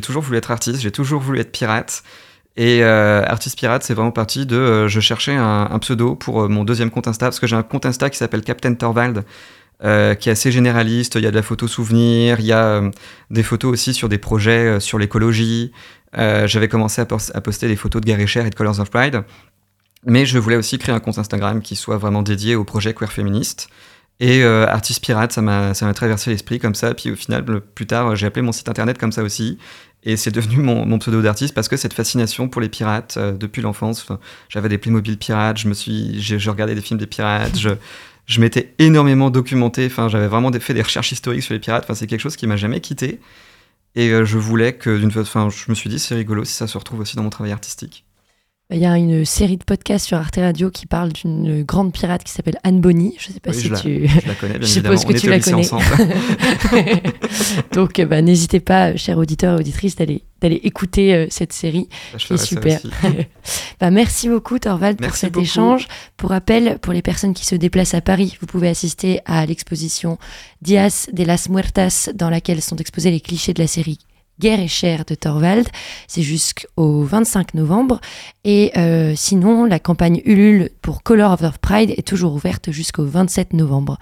[0.00, 2.02] toujours voulu être artiste, j'ai toujours voulu être pirate.
[2.56, 4.86] Et artiste pirate, c'est vraiment parti de.
[4.86, 7.86] je cherchais un, un pseudo pour mon deuxième compte Insta, parce que j'ai un compte
[7.86, 9.24] Insta qui s'appelle Captain Torvald,
[9.84, 11.16] euh, qui est assez généraliste.
[11.16, 12.90] Il y a de la photo souvenir, il y a euh,
[13.30, 15.72] des photos aussi sur des projets euh, sur l'écologie.
[16.14, 19.24] J'avais commencé à, poster des photos de Gary Cher et de Colors of Pride.
[20.04, 23.10] Mais je voulais aussi créer un compte Instagram qui soit vraiment dédié au projet queer
[23.10, 23.68] féministe.
[24.20, 26.92] Et artiste pirate, ça m'a traversé l'esprit comme ça.
[26.92, 29.56] Puis au final, plus tard, j'ai appelé mon site internet comme ça aussi.
[30.04, 34.06] Et c'est devenu mon, pseudo d'artiste parce que cette fascination pour les pirates depuis l'enfance.
[34.50, 37.70] J'avais des Playmobil pirates, je me suis, je regardais des films des pirates, je,
[38.26, 39.86] je m'étais énormément documenté.
[39.86, 41.84] Enfin, j'avais vraiment fait des recherches historiques sur les pirates.
[41.84, 43.20] Enfin, c'est quelque chose qui m'a jamais quitté.
[43.94, 46.66] Et euh, je voulais que d'une enfin, je me suis dit c'est rigolo si ça
[46.66, 48.04] se retrouve aussi dans mon travail artistique.
[48.72, 52.24] Il y a une série de podcasts sur Arte Radio qui parle d'une grande pirate
[52.24, 53.14] qui s'appelle Anne Bonny.
[53.18, 54.08] Je ne sais pas si tu.
[54.08, 55.62] je la connais, bien je suppose que tu la connais.
[57.72, 61.88] Donc, bah, n'hésitez pas, chers auditeurs et auditrices, d'aller d'aller écouter euh, cette série.
[62.18, 62.80] C'est super.
[63.80, 65.86] bah, merci beaucoup, Thorvald, pour cet échange.
[66.16, 70.18] Pour rappel, pour les personnes qui se déplacent à Paris, vous pouvez assister à l'exposition
[70.62, 73.98] Dias de las Muertas, dans laquelle sont exposés les clichés de la série
[74.42, 75.68] Guerre et chair de Thorvald.
[76.08, 78.00] C'est jusqu'au 25 novembre.
[78.42, 83.52] Et euh, sinon, la campagne Ulule pour Color of Pride est toujours ouverte jusqu'au 27
[83.52, 83.98] novembre.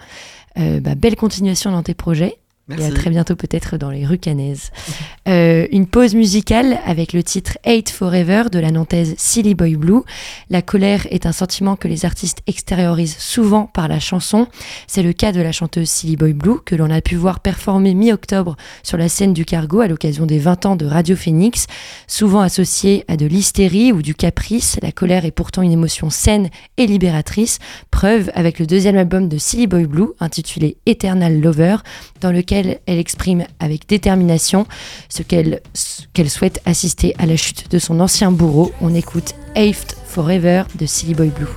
[0.57, 2.39] Euh, bah, belle continuation dans tes projets.
[2.77, 4.71] Et à très bientôt peut-être dans les rues canaises.
[5.27, 10.01] Euh, une pause musicale avec le titre Hate Forever de la nantaise Silly Boy Blue.
[10.49, 14.47] La colère est un sentiment que les artistes extériorisent souvent par la chanson.
[14.87, 17.93] C'est le cas de la chanteuse Silly Boy Blue que l'on a pu voir performer
[17.93, 21.67] mi-octobre sur la scène du Cargo à l'occasion des 20 ans de Radio Phoenix.
[22.07, 26.49] Souvent associée à de l'hystérie ou du caprice, la colère est pourtant une émotion saine
[26.77, 27.59] et libératrice.
[27.91, 31.77] Preuve avec le deuxième album de Silly Boy Blue intitulé Eternal Lover
[32.21, 34.65] dans lequel elle exprime avec détermination
[35.09, 35.59] ce qu'elle
[36.29, 38.71] souhaite assister à la chute de son ancien bourreau.
[38.81, 41.47] On écoute Hate Forever de Silly Boy Blue.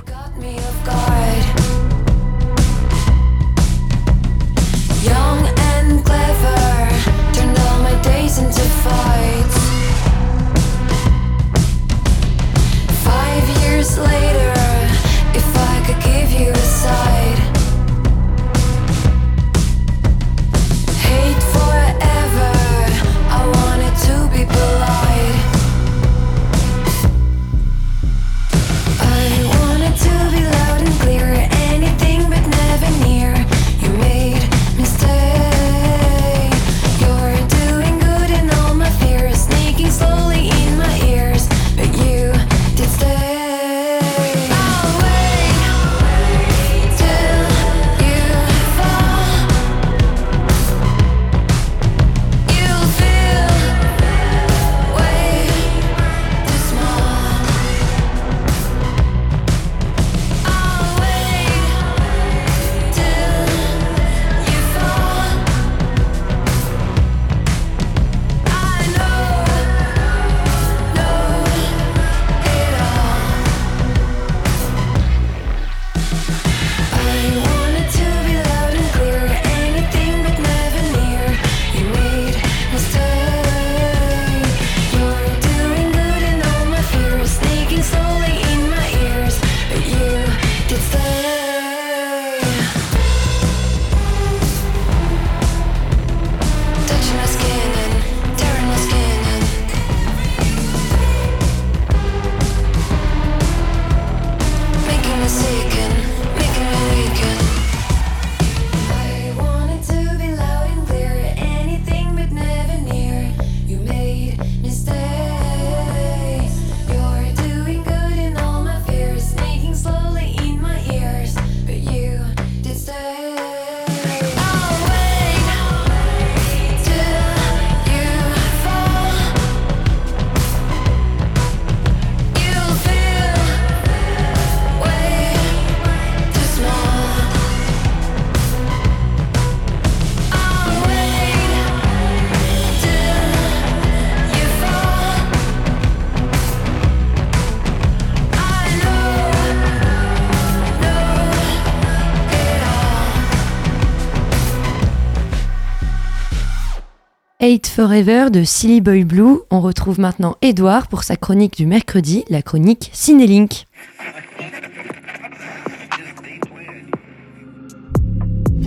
[157.75, 159.39] Forever de Silly Boy Blue.
[159.51, 163.65] On retrouve maintenant Edouard pour sa chronique du mercredi, la chronique Cinélink.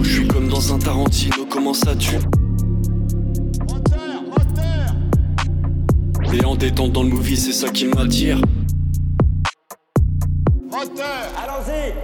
[0.02, 2.18] Je suis comme dans un Tarantino, comment ça tue
[6.34, 8.38] Et en détente dans le movie, c'est ça qui m'attire.
[10.70, 11.94] Allons-y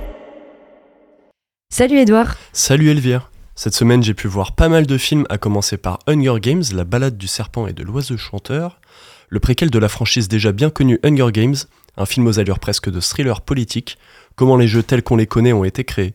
[1.68, 5.76] Salut Edouard Salut Elvire cette semaine, j'ai pu voir pas mal de films, à commencer
[5.76, 8.80] par Hunger Games, la balade du serpent et de l'oiseau chanteur,
[9.28, 11.54] le préquel de la franchise déjà bien connue Hunger Games,
[11.96, 13.96] un film aux allures presque de thriller politique,
[14.34, 16.14] comment les jeux tels qu'on les connaît ont été créés?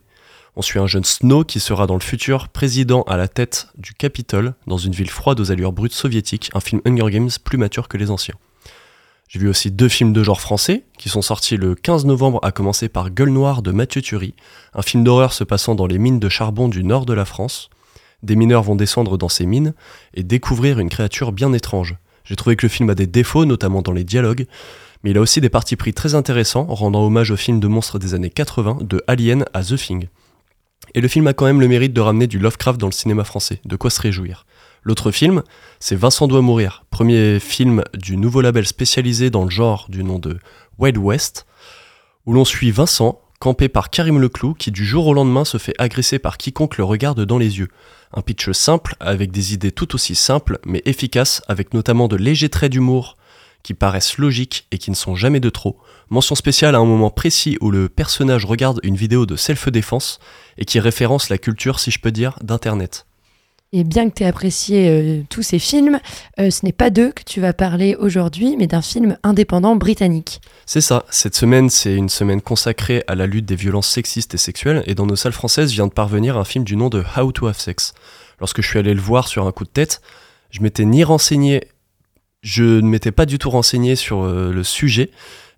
[0.57, 3.93] On suit un jeune Snow qui sera dans le futur président à la tête du
[3.93, 7.87] Capitole, dans une ville froide aux allures brutes soviétiques, un film Hunger Games plus mature
[7.87, 8.35] que les anciens.
[9.29, 12.51] J'ai vu aussi deux films de genre français qui sont sortis le 15 novembre, à
[12.51, 14.33] commencer par Gueule Noire de Mathieu Turi,
[14.73, 17.69] un film d'horreur se passant dans les mines de charbon du nord de la France.
[18.23, 19.75] Des mineurs vont descendre dans ces mines
[20.15, 21.95] et découvrir une créature bien étrange.
[22.23, 24.47] J'ai trouvé que le film a des défauts, notamment dans les dialogues,
[25.03, 27.99] mais il a aussi des parties pris très intéressants, rendant hommage au film de monstres
[27.99, 30.07] des années 80, de Alien à The Thing.
[30.95, 33.23] Et le film a quand même le mérite de ramener du Lovecraft dans le cinéma
[33.23, 34.47] français, de quoi se réjouir.
[34.83, 35.43] L'autre film,
[35.79, 40.19] c'est Vincent doit mourir, premier film du nouveau label spécialisé dans le genre du nom
[40.19, 40.39] de
[40.77, 41.45] Wild West,
[42.25, 45.73] où l'on suit Vincent, campé par Karim Leclou, qui du jour au lendemain se fait
[45.77, 47.69] agresser par quiconque le regarde dans les yeux.
[48.13, 52.49] Un pitch simple, avec des idées tout aussi simples, mais efficaces, avec notamment de légers
[52.49, 53.15] traits d'humour
[53.63, 55.77] qui paraissent logiques et qui ne sont jamais de trop.
[56.09, 60.19] Mention spéciale à un moment précis où le personnage regarde une vidéo de self-défense
[60.57, 63.05] et qui référence la culture, si je peux dire, d'Internet.
[63.71, 65.99] Et bien que tu aies apprécié euh, tous ces films,
[66.39, 70.41] euh, ce n'est pas d'eux que tu vas parler aujourd'hui, mais d'un film indépendant britannique.
[70.65, 74.39] C'est ça, cette semaine, c'est une semaine consacrée à la lutte des violences sexistes et
[74.39, 77.31] sexuelles, et dans nos salles françaises vient de parvenir un film du nom de How
[77.31, 77.93] to Have Sex.
[78.39, 80.01] Lorsque je suis allé le voir sur un coup de tête,
[80.49, 81.65] je m'étais ni renseigné,
[82.41, 85.11] je ne m'étais pas du tout renseigné sur euh, le sujet,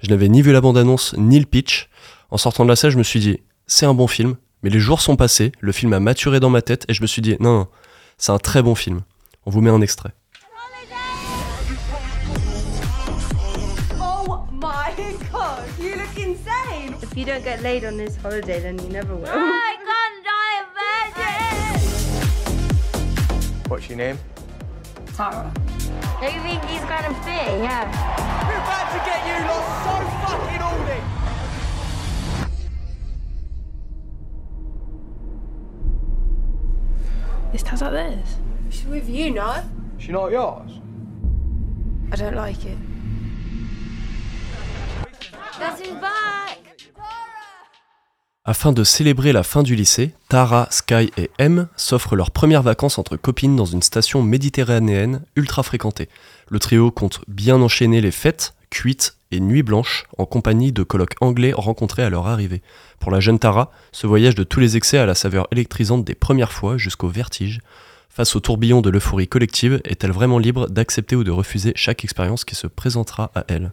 [0.03, 1.87] je n'avais ni vu la bande-annonce, ni le pitch.
[2.29, 4.79] En sortant de la salle, je me suis dit, c'est un bon film, mais les
[4.79, 7.37] jours sont passés, le film a maturé dans ma tête, et je me suis dit,
[7.39, 7.67] non, non
[8.21, 9.01] c'est un très bon film.
[9.47, 10.11] On vous met un extrait.
[13.99, 14.93] Oh my
[15.31, 16.93] god, you look insane!
[17.01, 19.25] If you don't get laid on this holiday, then you never will.
[19.27, 20.65] I can't die a
[21.17, 21.79] virgin!
[23.67, 24.19] What's your name?
[25.17, 25.51] Tara.
[26.21, 27.89] You think he's gonna fit, yeah.
[28.45, 31.20] We're about to get you lot so fucking horny!
[37.71, 38.37] This tastes like this.
[38.69, 39.63] She's with you, no?
[39.97, 40.81] She not yours?
[42.11, 42.77] I don't like it.
[45.57, 46.59] That's his back!
[48.43, 52.97] Afin de célébrer la fin du lycée, Tara, Sky et M s'offrent leurs premières vacances
[52.97, 56.09] entre copines dans une station méditerranéenne ultra fréquentée.
[56.49, 61.15] Le trio compte bien enchaîner les fêtes, cuites et nuits blanches en compagnie de colloques
[61.21, 62.61] anglais rencontrés à leur arrivée.
[62.99, 66.15] Pour la jeune Tara, ce voyage de tous les excès à la saveur électrisante des
[66.15, 67.59] premières fois jusqu'au vertige,
[68.09, 72.43] face au tourbillon de l'euphorie collective, est-elle vraiment libre d'accepter ou de refuser chaque expérience
[72.43, 73.71] qui se présentera à elle?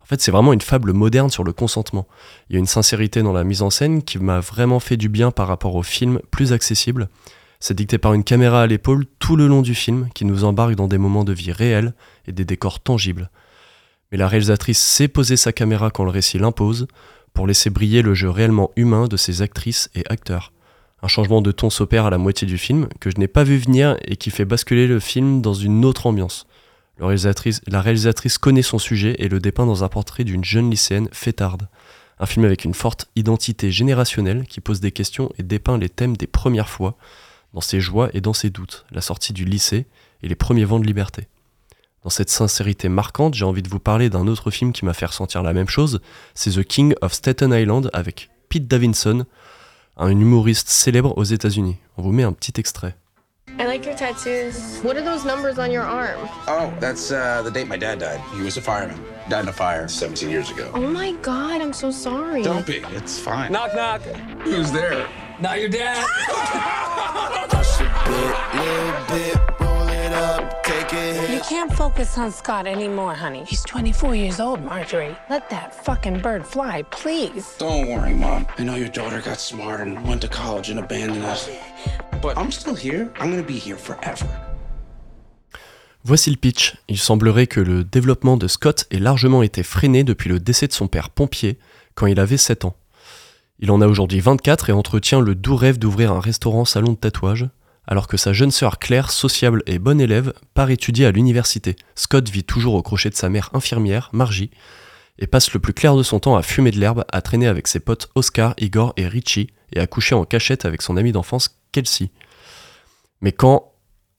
[0.00, 2.06] En fait, c'est vraiment une fable moderne sur le consentement.
[2.48, 5.08] Il y a une sincérité dans la mise en scène qui m'a vraiment fait du
[5.08, 7.08] bien par rapport au film plus accessible.
[7.58, 10.76] C'est dicté par une caméra à l'épaule tout le long du film qui nous embarque
[10.76, 11.92] dans des moments de vie réels
[12.28, 13.30] et des décors tangibles.
[14.10, 16.86] Mais la réalisatrice sait poser sa caméra quand le récit l'impose,
[17.34, 20.52] pour laisser briller le jeu réellement humain de ses actrices et acteurs.
[21.02, 23.58] Un changement de ton s'opère à la moitié du film, que je n'ai pas vu
[23.58, 26.46] venir et qui fait basculer le film dans une autre ambiance.
[26.98, 31.68] La réalisatrice, connaît son sujet et le dépeint dans un portrait d'une jeune lycéenne fêtarde.
[32.18, 36.16] Un film avec une forte identité générationnelle qui pose des questions et dépeint les thèmes
[36.16, 36.96] des premières fois,
[37.52, 39.84] dans ses joies et dans ses doutes, la sortie du lycée
[40.22, 41.28] et les premiers vents de liberté.
[42.06, 45.06] Dans cette sincérité marquante, j'ai envie de vous parler d'un autre film qui m'a fait
[45.06, 46.00] ressentir la même chose,
[46.36, 49.24] c'est The King of Staten Island avec Pete Davidson,
[49.96, 51.78] un humoriste célèbre aux États-Unis.
[51.96, 52.94] On vous met un petit extrait.
[53.58, 54.80] I like your tattoos.
[54.84, 56.28] What are those numbers on your arm?
[56.46, 58.20] Oh, that's uh, the date my dad died.
[58.36, 59.00] He was a fireman.
[59.28, 60.70] Died in a fire 17 years ago.
[60.74, 62.44] Oh my god, I'm so sorry.
[62.44, 62.84] Don't be.
[62.94, 63.50] It's fine.
[63.50, 64.02] Knock, knock.
[64.44, 65.08] Who's there?
[65.40, 66.06] Not your dad.
[71.48, 73.44] can't focus on Scott anymore, honey.
[73.44, 75.16] He's 24 years old, Marjorie.
[75.30, 77.56] Let that fucking bird fly, please.
[77.58, 78.46] Don't worry, Mom.
[78.58, 81.48] I know your daughter got smart and went to college and abandoned us.
[82.20, 83.12] But I'm still here.
[83.20, 84.26] I'm gonna be here forever.
[86.02, 86.76] Voici le pitch.
[86.88, 90.72] Il semblerait que le développement de Scott ait largement été freiné depuis le décès de
[90.72, 91.58] son père pompier
[91.94, 92.76] quand il avait 7 ans.
[93.58, 96.96] Il en a aujourd'hui 24 et entretient le doux rêve d'ouvrir un restaurant salon de
[96.96, 97.48] tatouage,
[97.86, 101.76] alors que sa jeune sœur Claire, sociable et bonne élève, part étudier à l'université.
[101.94, 104.50] Scott vit toujours au crochet de sa mère infirmière, Margie,
[105.18, 107.68] et passe le plus clair de son temps à fumer de l'herbe, à traîner avec
[107.68, 111.58] ses potes Oscar, Igor et Richie, et à coucher en cachette avec son ami d'enfance
[111.72, 112.10] Kelsey.
[113.20, 113.72] Mais quand,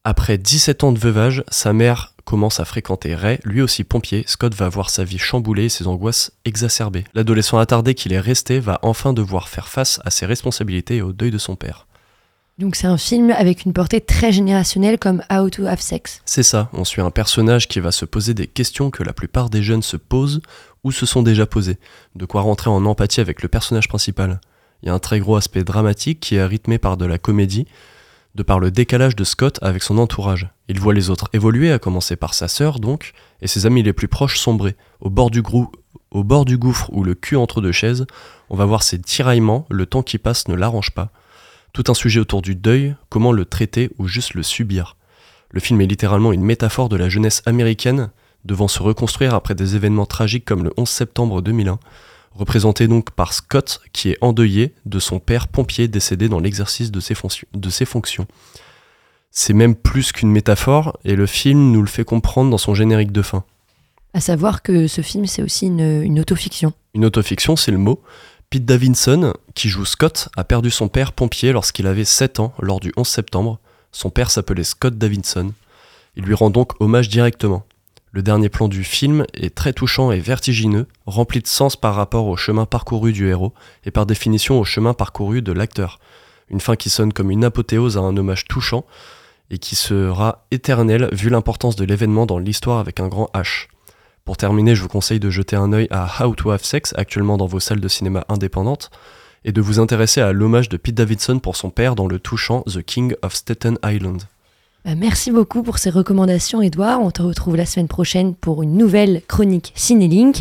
[0.04, 4.54] après 17 ans de veuvage, sa mère commence à fréquenter Ray, lui aussi pompier, Scott
[4.54, 7.06] va voir sa vie chamboulée et ses angoisses exacerbées.
[7.14, 11.14] L'adolescent attardé qu'il est resté va enfin devoir faire face à ses responsabilités et au
[11.14, 11.87] deuil de son père.
[12.58, 16.22] Donc c'est un film avec une portée très générationnelle comme How to Have Sex.
[16.26, 19.52] C'est ça, on suit un personnage qui va se poser des questions que la plupart
[19.52, 20.42] des jeunes se posent
[20.84, 21.78] ou se sont déjà posées,
[22.16, 24.42] de quoi rentrer en empathie avec le personnage principal.
[24.82, 27.68] Il y a un très gros aspect dramatique qui est rythmé par de la comédie,
[28.34, 30.50] de par le décalage de Scott avec son entourage.
[30.68, 33.94] Il voit les autres évoluer, à commencer par sa sœur donc, et ses amis les
[33.94, 34.76] plus proches sombrer.
[35.00, 35.44] Au bord du,
[36.10, 38.08] au bord du gouffre ou le cul entre deux chaises,
[38.50, 41.12] on va voir ses tiraillements, le temps qui passe ne l'arrange pas.
[41.78, 44.98] Tout un sujet autour du deuil, comment le traiter ou juste le subir.
[45.52, 48.10] Le film est littéralement une métaphore de la jeunesse américaine
[48.46, 51.78] devant se reconstruire après des événements tragiques comme le 11 septembre 2001,
[52.34, 57.00] représenté donc par Scott qui est endeuillé de son père pompier décédé dans l'exercice de,
[57.54, 58.26] de ses fonctions.
[59.30, 63.12] C'est même plus qu'une métaphore et le film nous le fait comprendre dans son générique
[63.12, 63.44] de fin.
[64.16, 66.74] À savoir que ce film, c'est aussi une, une autofiction.
[66.96, 68.02] Une autofiction, c'est le mot.
[68.50, 72.80] Pete Davidson, qui joue Scott, a perdu son père pompier lorsqu'il avait 7 ans lors
[72.80, 73.60] du 11 septembre.
[73.92, 75.52] Son père s'appelait Scott Davidson.
[76.16, 77.66] Il lui rend donc hommage directement.
[78.14, 82.26] Le dernier plan du film est très touchant et vertigineux, rempli de sens par rapport
[82.28, 86.00] au chemin parcouru du héros et par définition au chemin parcouru de l'acteur.
[86.50, 88.86] Une fin qui sonne comme une apothéose à un hommage touchant
[89.52, 93.68] et qui sera éternelle vu l'importance de l'événement dans l'histoire avec un grand H.
[94.28, 97.38] Pour terminer, je vous conseille de jeter un œil à How to Have Sex, actuellement
[97.38, 98.92] dans vos salles de cinéma indépendantes,
[99.46, 102.62] et de vous intéresser à l'hommage de Pete Davidson pour son père dans le touchant
[102.64, 104.24] The King of Staten Island.
[104.88, 107.02] Bah, merci beaucoup pour ces recommandations, Edouard.
[107.02, 110.38] On te retrouve la semaine prochaine pour une nouvelle chronique Cinélink.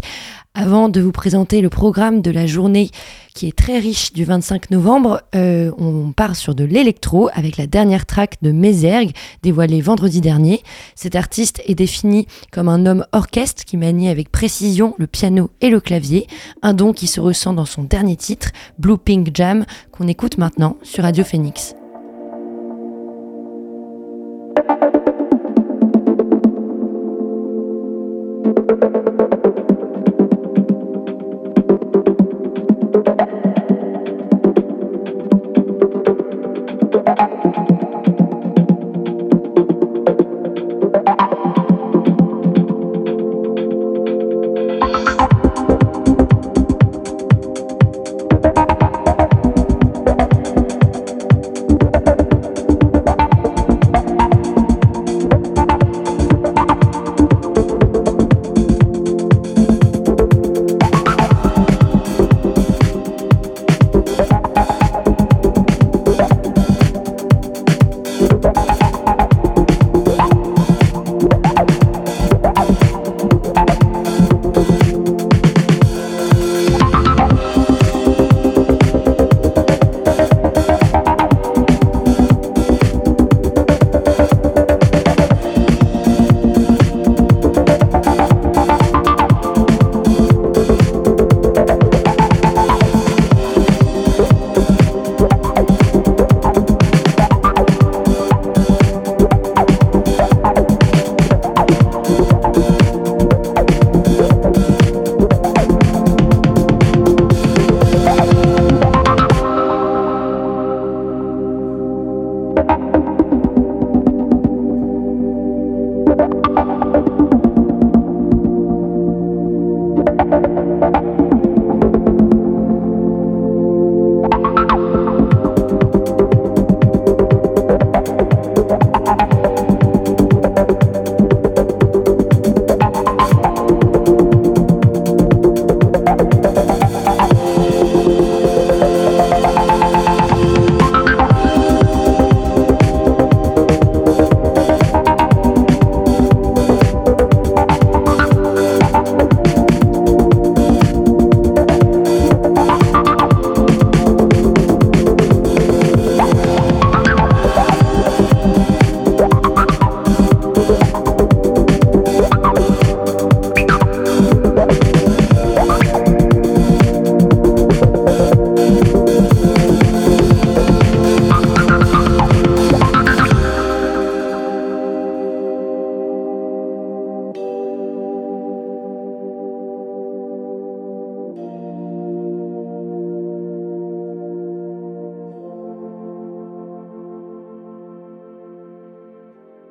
[0.55, 2.91] Avant de vous présenter le programme de la journée
[3.35, 7.67] qui est très riche du 25 novembre, euh, on part sur de l'électro avec la
[7.67, 9.11] dernière track de Mézergue
[9.43, 10.63] dévoilée vendredi dernier.
[10.95, 15.71] Cet artiste est défini comme un homme orchestre qui manie avec précision le piano et
[15.71, 16.29] le clavier,
[16.63, 20.77] un don qui se ressent dans son dernier titre, Blue Pink Jam, qu'on écoute maintenant
[20.85, 21.75] sur Radio Phoenix.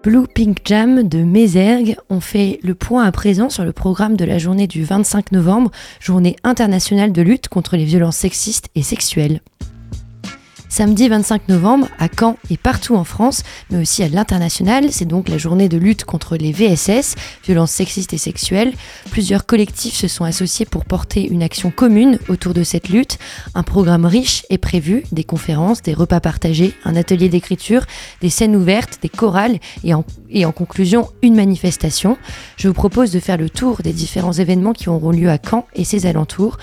[0.05, 1.95] Blue Pink Jam de Mézergue.
[2.11, 5.71] On fait le point à présent sur le programme de la journée du 25 novembre,
[5.99, 9.41] journée internationale de lutte contre les violences sexistes et sexuelles.
[10.75, 15.29] Samedi 25 novembre, à Caen et partout en France, mais aussi à l'international, c'est donc
[15.29, 17.15] la journée de lutte contre les VSS,
[17.45, 18.73] violences sexistes et sexuelles.
[19.09, 23.19] Plusieurs collectifs se sont associés pour porter une action commune autour de cette lutte.
[23.53, 27.85] Un programme riche est prévu, des conférences, des repas partagés, un atelier d'écriture,
[28.19, 32.17] des scènes ouvertes, des chorales et en, conclusion une manifestation.
[32.57, 35.65] Je vous propose de faire le tour des différents événements qui auront lieu à Caen
[35.73, 36.57] et ses alentours.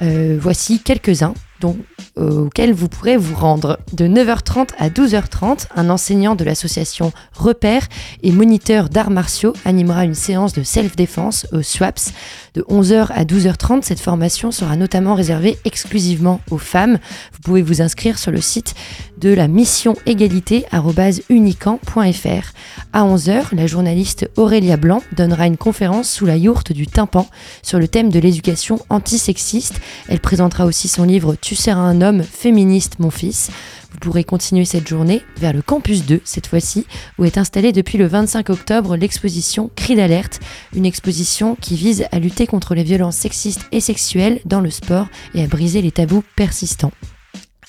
[0.00, 1.76] Euh, voici quelques-uns dont,
[2.18, 3.78] euh, auxquels vous pourrez vous rendre.
[3.92, 7.86] De 9h30 à 12h30, un enseignant de l'association Repère
[8.22, 12.12] et moniteur d'arts martiaux animera une séance de self-défense au SWAPS.
[12.54, 16.98] De 11h à 12h30, cette formation sera notamment réservée exclusivement aux femmes.
[17.32, 18.74] Vous pouvez vous inscrire sur le site
[19.16, 22.52] de la mission égalité.unican.fr.
[22.92, 27.26] À 11h, la journaliste Aurélia Blanc donnera une conférence sous la yourte du tympan
[27.62, 29.80] sur le thème de l'éducation antisexiste.
[30.08, 33.50] Elle présentera aussi son livre Tu seras un homme féministe, mon fils.
[33.92, 36.86] Vous pourrez continuer cette journée vers le campus 2, cette fois-ci,
[37.18, 40.40] où est installée depuis le 25 octobre l'exposition Cri d'alerte,
[40.74, 45.08] une exposition qui vise à lutter contre les violences sexistes et sexuelles dans le sport
[45.34, 46.92] et à briser les tabous persistants.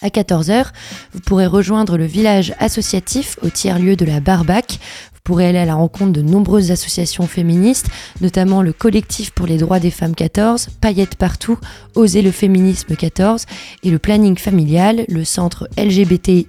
[0.04, 0.66] À 14h,
[1.14, 4.80] vous pourrez rejoindre le village associatif au tiers-lieu de la Barbac.
[5.14, 7.88] Vous pourrez aller à la rencontre de nombreuses associations féministes,
[8.20, 11.58] notamment le collectif pour les droits des femmes 14, Paillettes partout,
[11.96, 13.46] Oser le féminisme 14
[13.84, 16.48] et le planning familial, le centre LGBTI,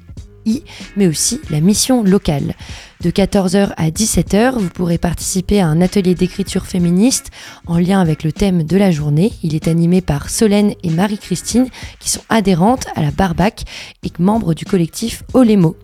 [0.97, 2.55] mais aussi la mission locale.
[3.03, 7.31] De 14h à 17h, vous pourrez participer à un atelier d'écriture féministe
[7.67, 9.33] en lien avec le thème de la journée.
[9.43, 11.69] Il est animé par Solène et Marie-Christine
[11.99, 13.65] qui sont adhérentes à la Barbac
[14.05, 15.77] et membres du collectif Olémo.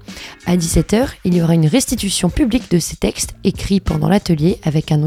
[0.47, 4.93] À 17h, il y aura une restitution publique de ces textes écrits pendant l'atelier avec
[4.93, 5.07] un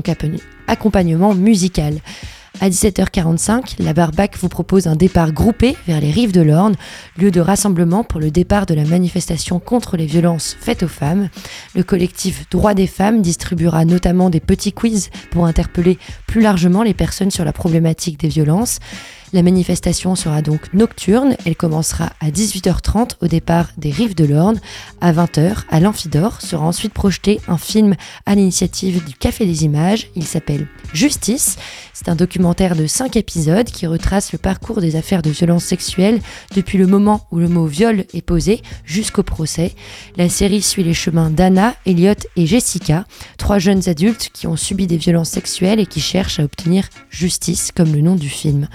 [0.67, 1.99] accompagnement musical.
[2.61, 6.75] À 17h45, la Barbac vous propose un départ groupé vers les rives de l'Orne,
[7.17, 11.29] lieu de rassemblement pour le départ de la manifestation contre les violences faites aux femmes.
[11.75, 15.97] Le collectif Droits des femmes distribuera notamment des petits quiz pour interpeller
[16.27, 18.79] plus largement les personnes sur la problématique des violences.
[19.33, 21.35] La manifestation sera donc nocturne.
[21.43, 24.61] Elle commencera à 18h30 au départ des rives de l'Orne.
[25.01, 27.95] À 20h, à l'Amphidore, sera ensuite projeté un film
[28.27, 30.07] à l'initiative du Café des Images.
[30.15, 31.57] Il s'appelle Justice.
[32.03, 36.19] C'est un documentaire de 5 épisodes qui retrace le parcours des affaires de violences sexuelles
[36.53, 39.73] depuis le moment où le mot viol est posé jusqu'au procès.
[40.17, 43.05] La série suit les chemins d'Anna, Elliot et Jessica,
[43.37, 47.71] trois jeunes adultes qui ont subi des violences sexuelles et qui cherchent à obtenir justice,
[47.73, 48.67] comme le nom du film.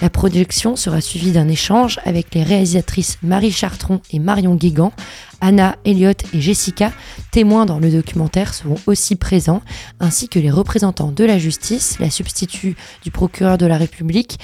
[0.00, 4.92] La projection sera suivie d'un échange avec les réalisatrices Marie Chartron et Marion Guégan.
[5.40, 6.92] Anna, Elliot et Jessica,
[7.30, 9.62] témoins dans le documentaire, seront aussi présents,
[10.00, 14.38] ainsi que les représentants de la justice, la substitut du procureur de la République,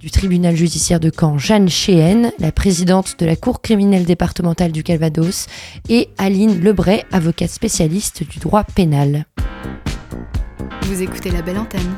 [0.00, 4.82] du tribunal judiciaire de Caen, Jeanne Chéhen, la présidente de la Cour criminelle départementale du
[4.82, 5.46] Calvados,
[5.88, 9.26] et Aline Lebray, avocate spécialiste du droit pénal.
[10.82, 11.94] Vous écoutez la belle antenne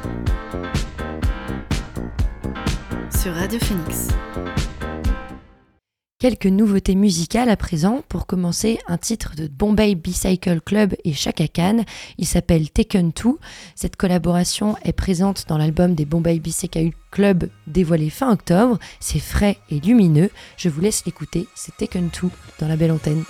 [3.21, 4.09] sur Radio Phoenix.
[6.21, 8.03] Quelques nouveautés musicales à présent.
[8.11, 11.79] Pour commencer, un titre de Bombay Bicycle Club et Chaka Khan.
[12.19, 13.39] Il s'appelle Taken 2.
[13.75, 18.79] Cette collaboration est présente dans l'album des Bombay Bicycle Club dévoilé fin octobre.
[19.01, 20.29] C'est frais et lumineux.
[20.59, 21.49] Je vous laisse l'écouter.
[21.55, 23.25] C'est Taken 2 dans la belle antenne.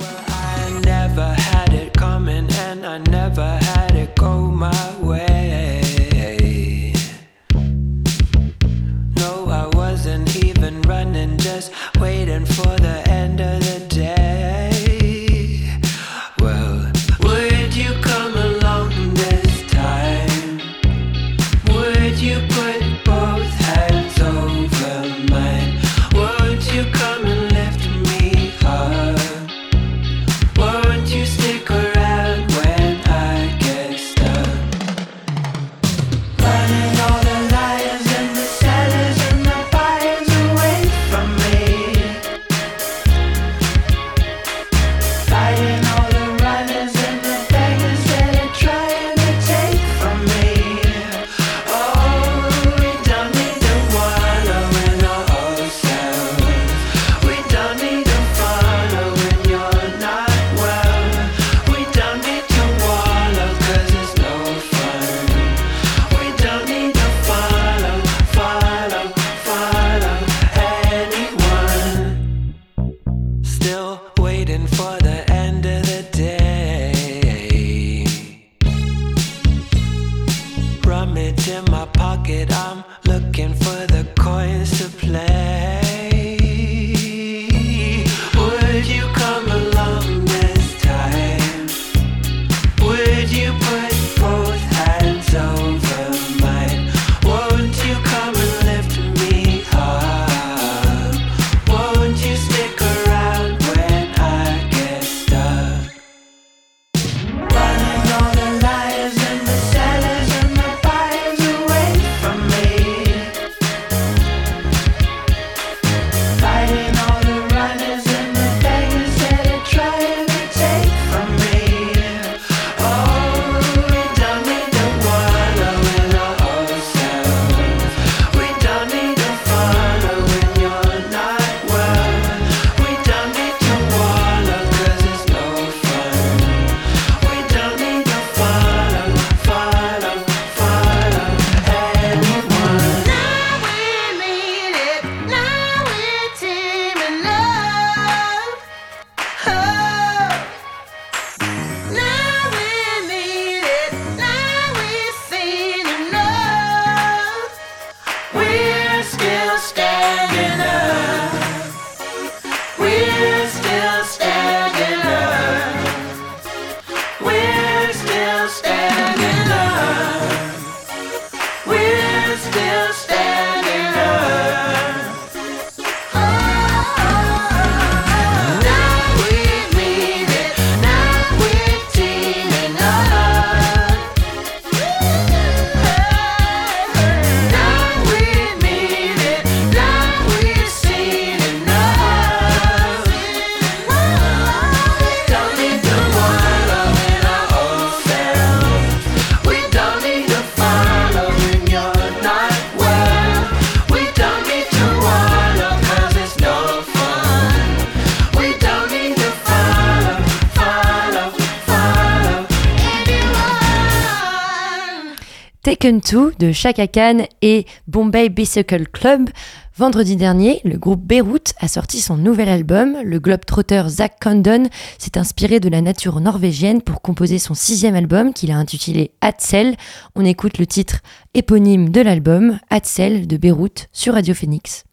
[215.91, 219.29] Taken 2 de Chaka Khan et Bombay Bicycle Club.
[219.77, 222.97] Vendredi dernier, le groupe Beirut a sorti son nouvel album.
[223.03, 224.69] Le globe-trotter Zach Condon
[224.99, 229.75] s'est inspiré de la nature norvégienne pour composer son sixième album qu'il a intitulé Hatsel.
[230.15, 231.01] On écoute le titre
[231.35, 234.85] éponyme de l'album, Hatsel de Beyrouth, sur Radio Phoenix.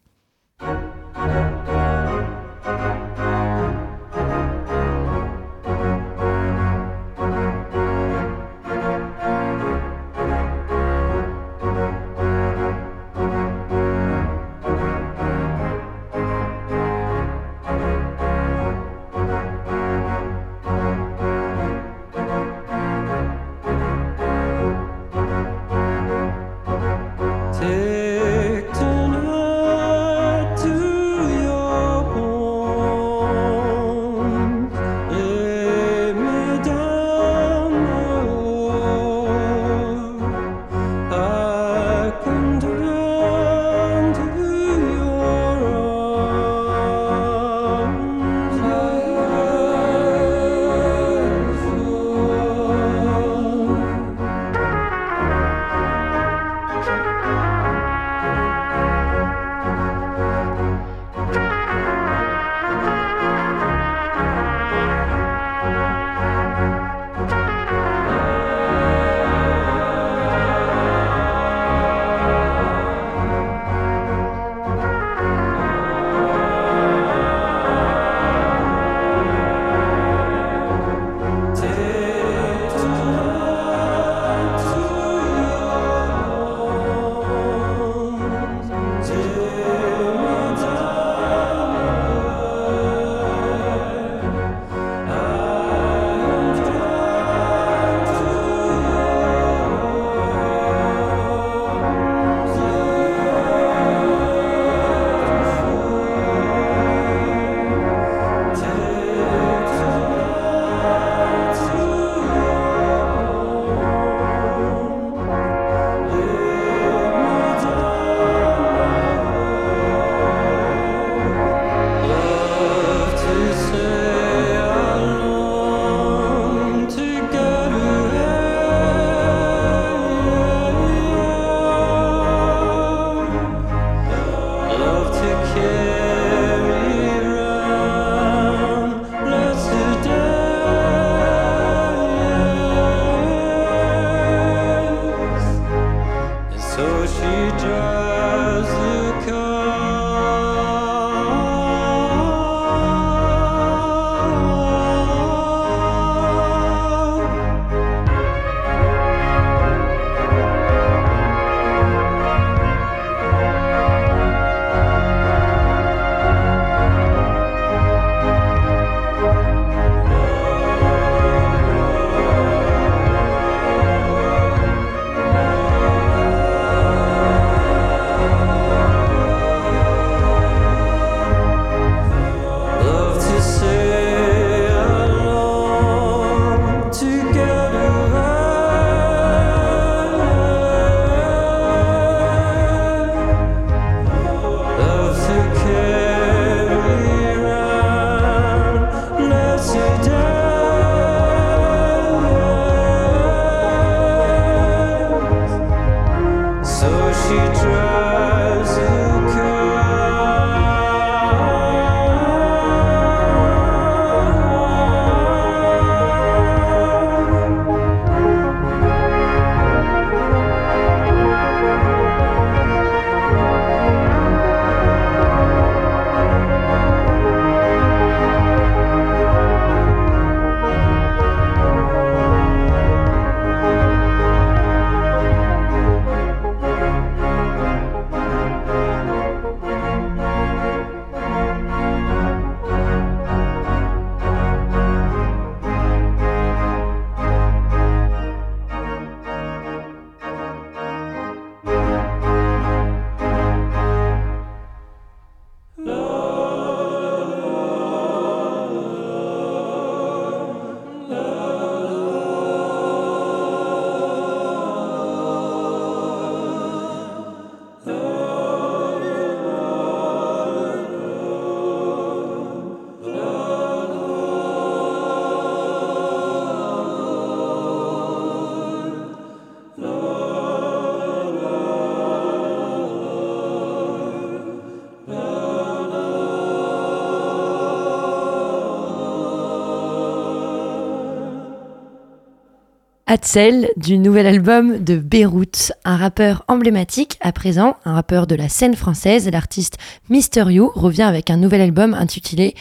[293.10, 298.50] Hatzel du nouvel album de Beyrouth, un rappeur emblématique à présent, un rappeur de la
[298.50, 299.78] scène française, l'artiste
[300.10, 302.54] Mister You revient avec un nouvel album intitulé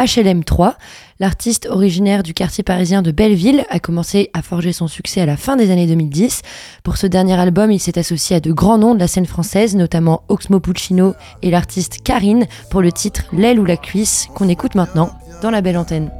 [0.00, 0.74] HLM 3.
[1.18, 5.36] L'artiste originaire du quartier parisien de Belleville a commencé à forger son succès à la
[5.36, 6.40] fin des années 2010.
[6.82, 9.76] Pour ce dernier album, il s'est associé à de grands noms de la scène française,
[9.76, 14.74] notamment Oxmo Puccino et l'artiste Karine pour le titre L'aile ou la cuisse qu'on écoute
[14.74, 15.10] maintenant
[15.42, 16.10] dans la belle antenne.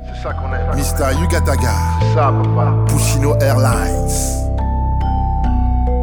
[0.74, 1.18] Mr.
[1.20, 1.74] Yugataga,
[2.86, 4.10] Puccino Airlines.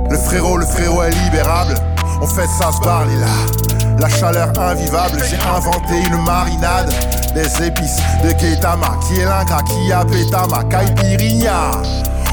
[0.09, 1.75] Le frérot, le frérot est libérable.
[2.21, 3.76] On fait ça se barre là.
[3.99, 6.93] La chaleur invivable, j'ai inventé une marinade.
[7.33, 11.71] Des épices de Ketama, qui est l'ingrat, qui a pétama, caipirinha.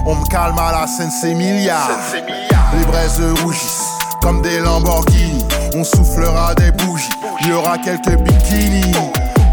[0.06, 1.78] On me calme à la Sensemilia.
[2.76, 5.44] Les braises rougissent comme des Lamborghini.
[5.74, 7.08] On soufflera des bougies,
[7.40, 8.92] il y aura quelques bikinis.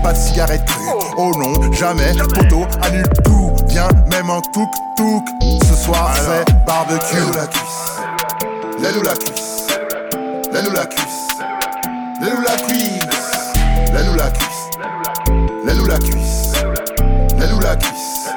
[0.03, 2.13] Pas de cigarette crue, oh non, jamais.
[2.33, 5.23] Poteau annule tout, viens même en touk-touk.
[5.63, 7.15] Ce soir c'est barbecue.
[7.15, 7.67] L'aile ou la cuisse
[8.81, 9.67] L'aile ou la cuisse
[10.51, 11.30] L'aile ou la cuisse
[12.21, 12.99] La cuisse.
[13.91, 14.69] La cuisse.
[15.65, 16.53] L'aile ou la cuisse.
[17.39, 18.29] L'aile ou la cuisse.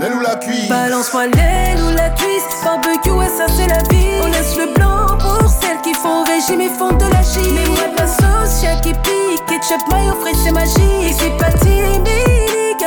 [0.00, 0.68] L'aile ou la cuisse.
[0.68, 2.64] Balance-moi la cuisse.
[2.64, 4.18] Barbecue, ouais ça c'est la vie.
[4.20, 7.88] On laisse le blanc pour celles qui font régime et font de la chine Mets-moi
[7.94, 9.46] de la sauce, chien qui pique.
[9.46, 12.34] Ketchup, mayo, frais, c'est magie c'est pas timide.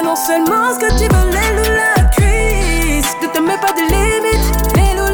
[0.04, 4.48] Non seulement ce que tu veux la cuisse Ne te mets pas de limite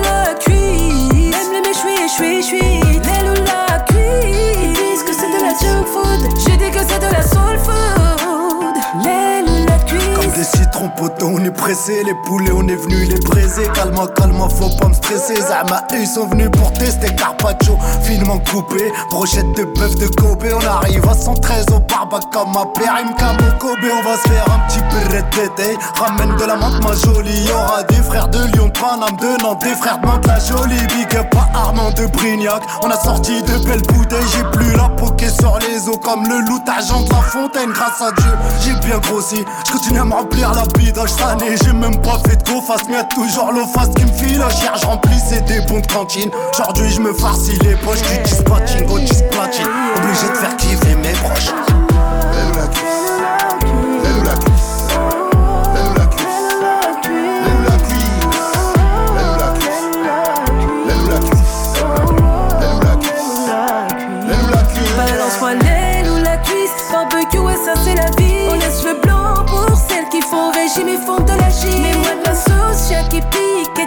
[0.03, 2.92] la cuisse Même les méchouis, chui L'aile ou
[6.83, 7.82] me siento de
[10.83, 13.67] des citrons poteaux, on est pressé, les poulets on est venu les braiser.
[13.73, 15.35] Calme, calme, faut pas me stresser.
[15.41, 18.91] Zama, ils sont venus pour tester Carpaccio, finement coupé.
[19.09, 23.57] Brochette de bœuf de Kobe, on arrive à 113 au barbac comme ma me au
[23.59, 23.77] Kobe.
[23.83, 25.13] On va se faire un petit peu de
[25.99, 27.45] Ramène de la menthe, ma jolie.
[27.47, 30.75] Y'aura des frères de Lyon, de Paname, de Nantes, des frères de Mantes, la jolie.
[30.87, 32.61] Big up à Armand de Brignac.
[32.83, 36.39] On a sorti de belles bouteilles, j'ai plus la poké sur les eaux comme le
[36.47, 37.71] loup agent de la fontaine.
[37.71, 38.31] Grâce à Dieu,
[38.61, 39.43] j'ai bien grossi.
[39.67, 40.65] Je continue à me remplir la
[41.63, 44.43] J'ai même pas fait de go-face, mais y'a toujours face qui me file.
[44.61, 46.29] Cher, je remplissais des bons de cantine.
[46.51, 49.65] Aujourd'hui, je me farcis les poches du dispatching au dispatching.
[49.97, 51.72] Obligé de faire kiffer mes proches.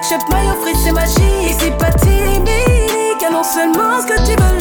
[0.09, 1.55] Ketchup, mayo, frites, c'est magie.
[1.59, 2.47] C'est pas timide
[3.33, 4.56] non seulement ce que tu veux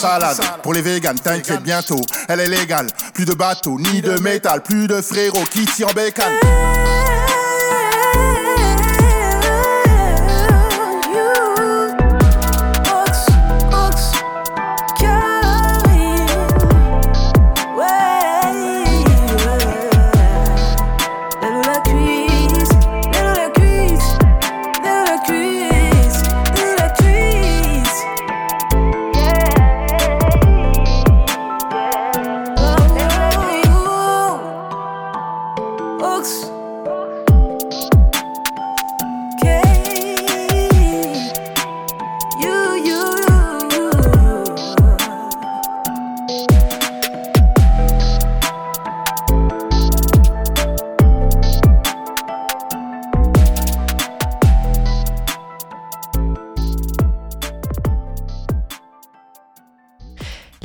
[0.00, 2.86] salade pour les véganes, t'inquiète bientôt, elle est légale.
[3.12, 6.89] Plus de bateaux, ni de métal, plus de frérots qui tirent en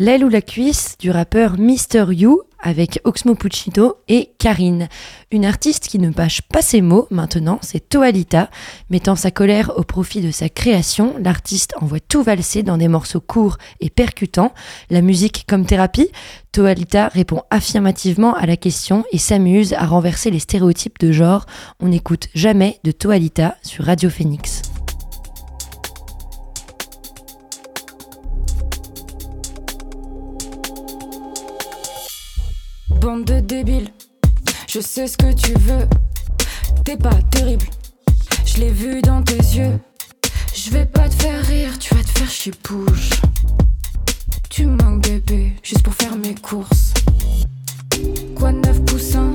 [0.05, 4.87] L'aile ou la cuisse du rappeur Mister You avec Oxmo Puccino et Karine.
[5.31, 8.51] Une artiste qui ne bâche pas ses mots maintenant, c'est Toalita.
[8.91, 13.19] Mettant sa colère au profit de sa création, l'artiste envoie tout valser dans des morceaux
[13.19, 14.53] courts et percutants.
[14.91, 16.11] La musique comme thérapie,
[16.51, 21.47] Toalita répond affirmativement à la question et s'amuse à renverser les stéréotypes de genre.
[21.79, 24.61] On n'écoute jamais de Toalita sur Radio Phoenix.
[33.23, 33.91] De débiles,
[34.67, 35.87] je sais ce que tu veux.
[36.83, 37.65] T'es pas terrible,
[38.45, 39.79] je l'ai vu dans tes yeux.
[40.53, 43.11] Je vais pas te faire rire, tu vas te faire chier bouge.
[44.49, 46.93] Tu manques bébé, juste pour faire mes courses.
[48.35, 49.33] Quoi de neuf poussin?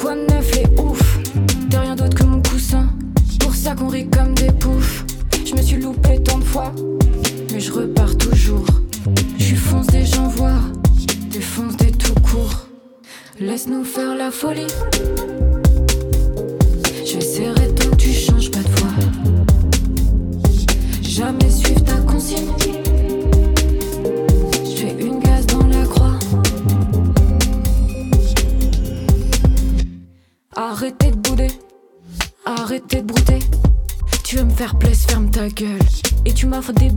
[0.00, 1.18] Quoi de neuf les ouf
[1.68, 2.88] T'es rien d'autre que mon coussin
[3.40, 5.04] Pour ça qu'on rit comme des poufs
[5.44, 6.72] Je me suis loupé tant de fois
[13.40, 14.66] Laisse-nous faire la folie.
[17.04, 18.90] J'essaierai tant que tu changes pas de voix.
[21.02, 22.50] Jamais suivre ta consigne.
[24.64, 26.18] Je une gaz dans la croix.
[30.56, 31.52] Arrêtez de bouder.
[32.44, 33.38] Arrêtez de brouter.
[34.24, 35.78] Tu veux me faire plaisir, ferme ta gueule.
[36.24, 36.90] Et tu m'offres des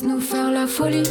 [0.00, 1.09] Laisse-nous faire la folie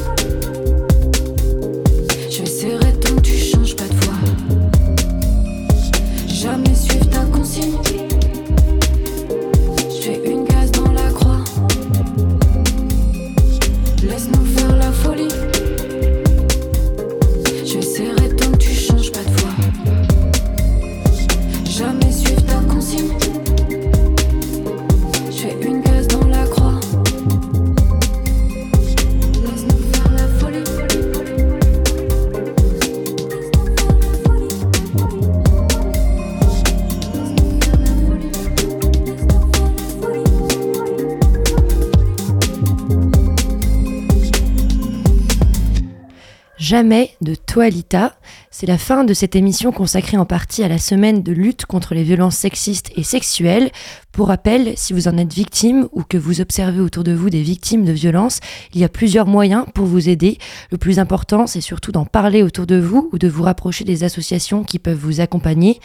[46.70, 48.19] Jamais de Toalita.
[48.60, 51.94] C'est la fin de cette émission consacrée en partie à la semaine de lutte contre
[51.94, 53.72] les violences sexistes et sexuelles.
[54.12, 57.42] Pour rappel, si vous en êtes victime ou que vous observez autour de vous des
[57.42, 58.42] victimes de violences,
[58.74, 60.40] il y a plusieurs moyens pour vous aider.
[60.72, 64.04] Le plus important, c'est surtout d'en parler autour de vous ou de vous rapprocher des
[64.04, 65.80] associations qui peuvent vous accompagner.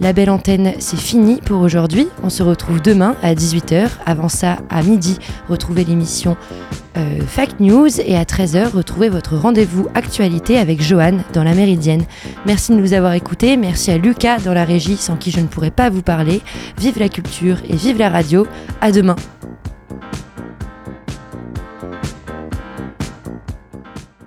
[0.00, 2.08] La belle antenne, c'est fini pour aujourd'hui.
[2.22, 3.88] On se retrouve demain à 18h.
[4.06, 6.36] Avant ça, à midi, retrouvez l'émission
[6.96, 12.04] euh, Fact News et à 13h, retrouvez votre rendez-vous actualité avec Johan dans la Méridienne.
[12.46, 13.56] Merci de nous avoir écoutés.
[13.56, 16.40] Merci à Lucas dans la régie sans qui je ne pourrais pas vous parler.
[16.78, 18.46] Vive la culture et vive la radio.
[18.80, 19.16] À demain.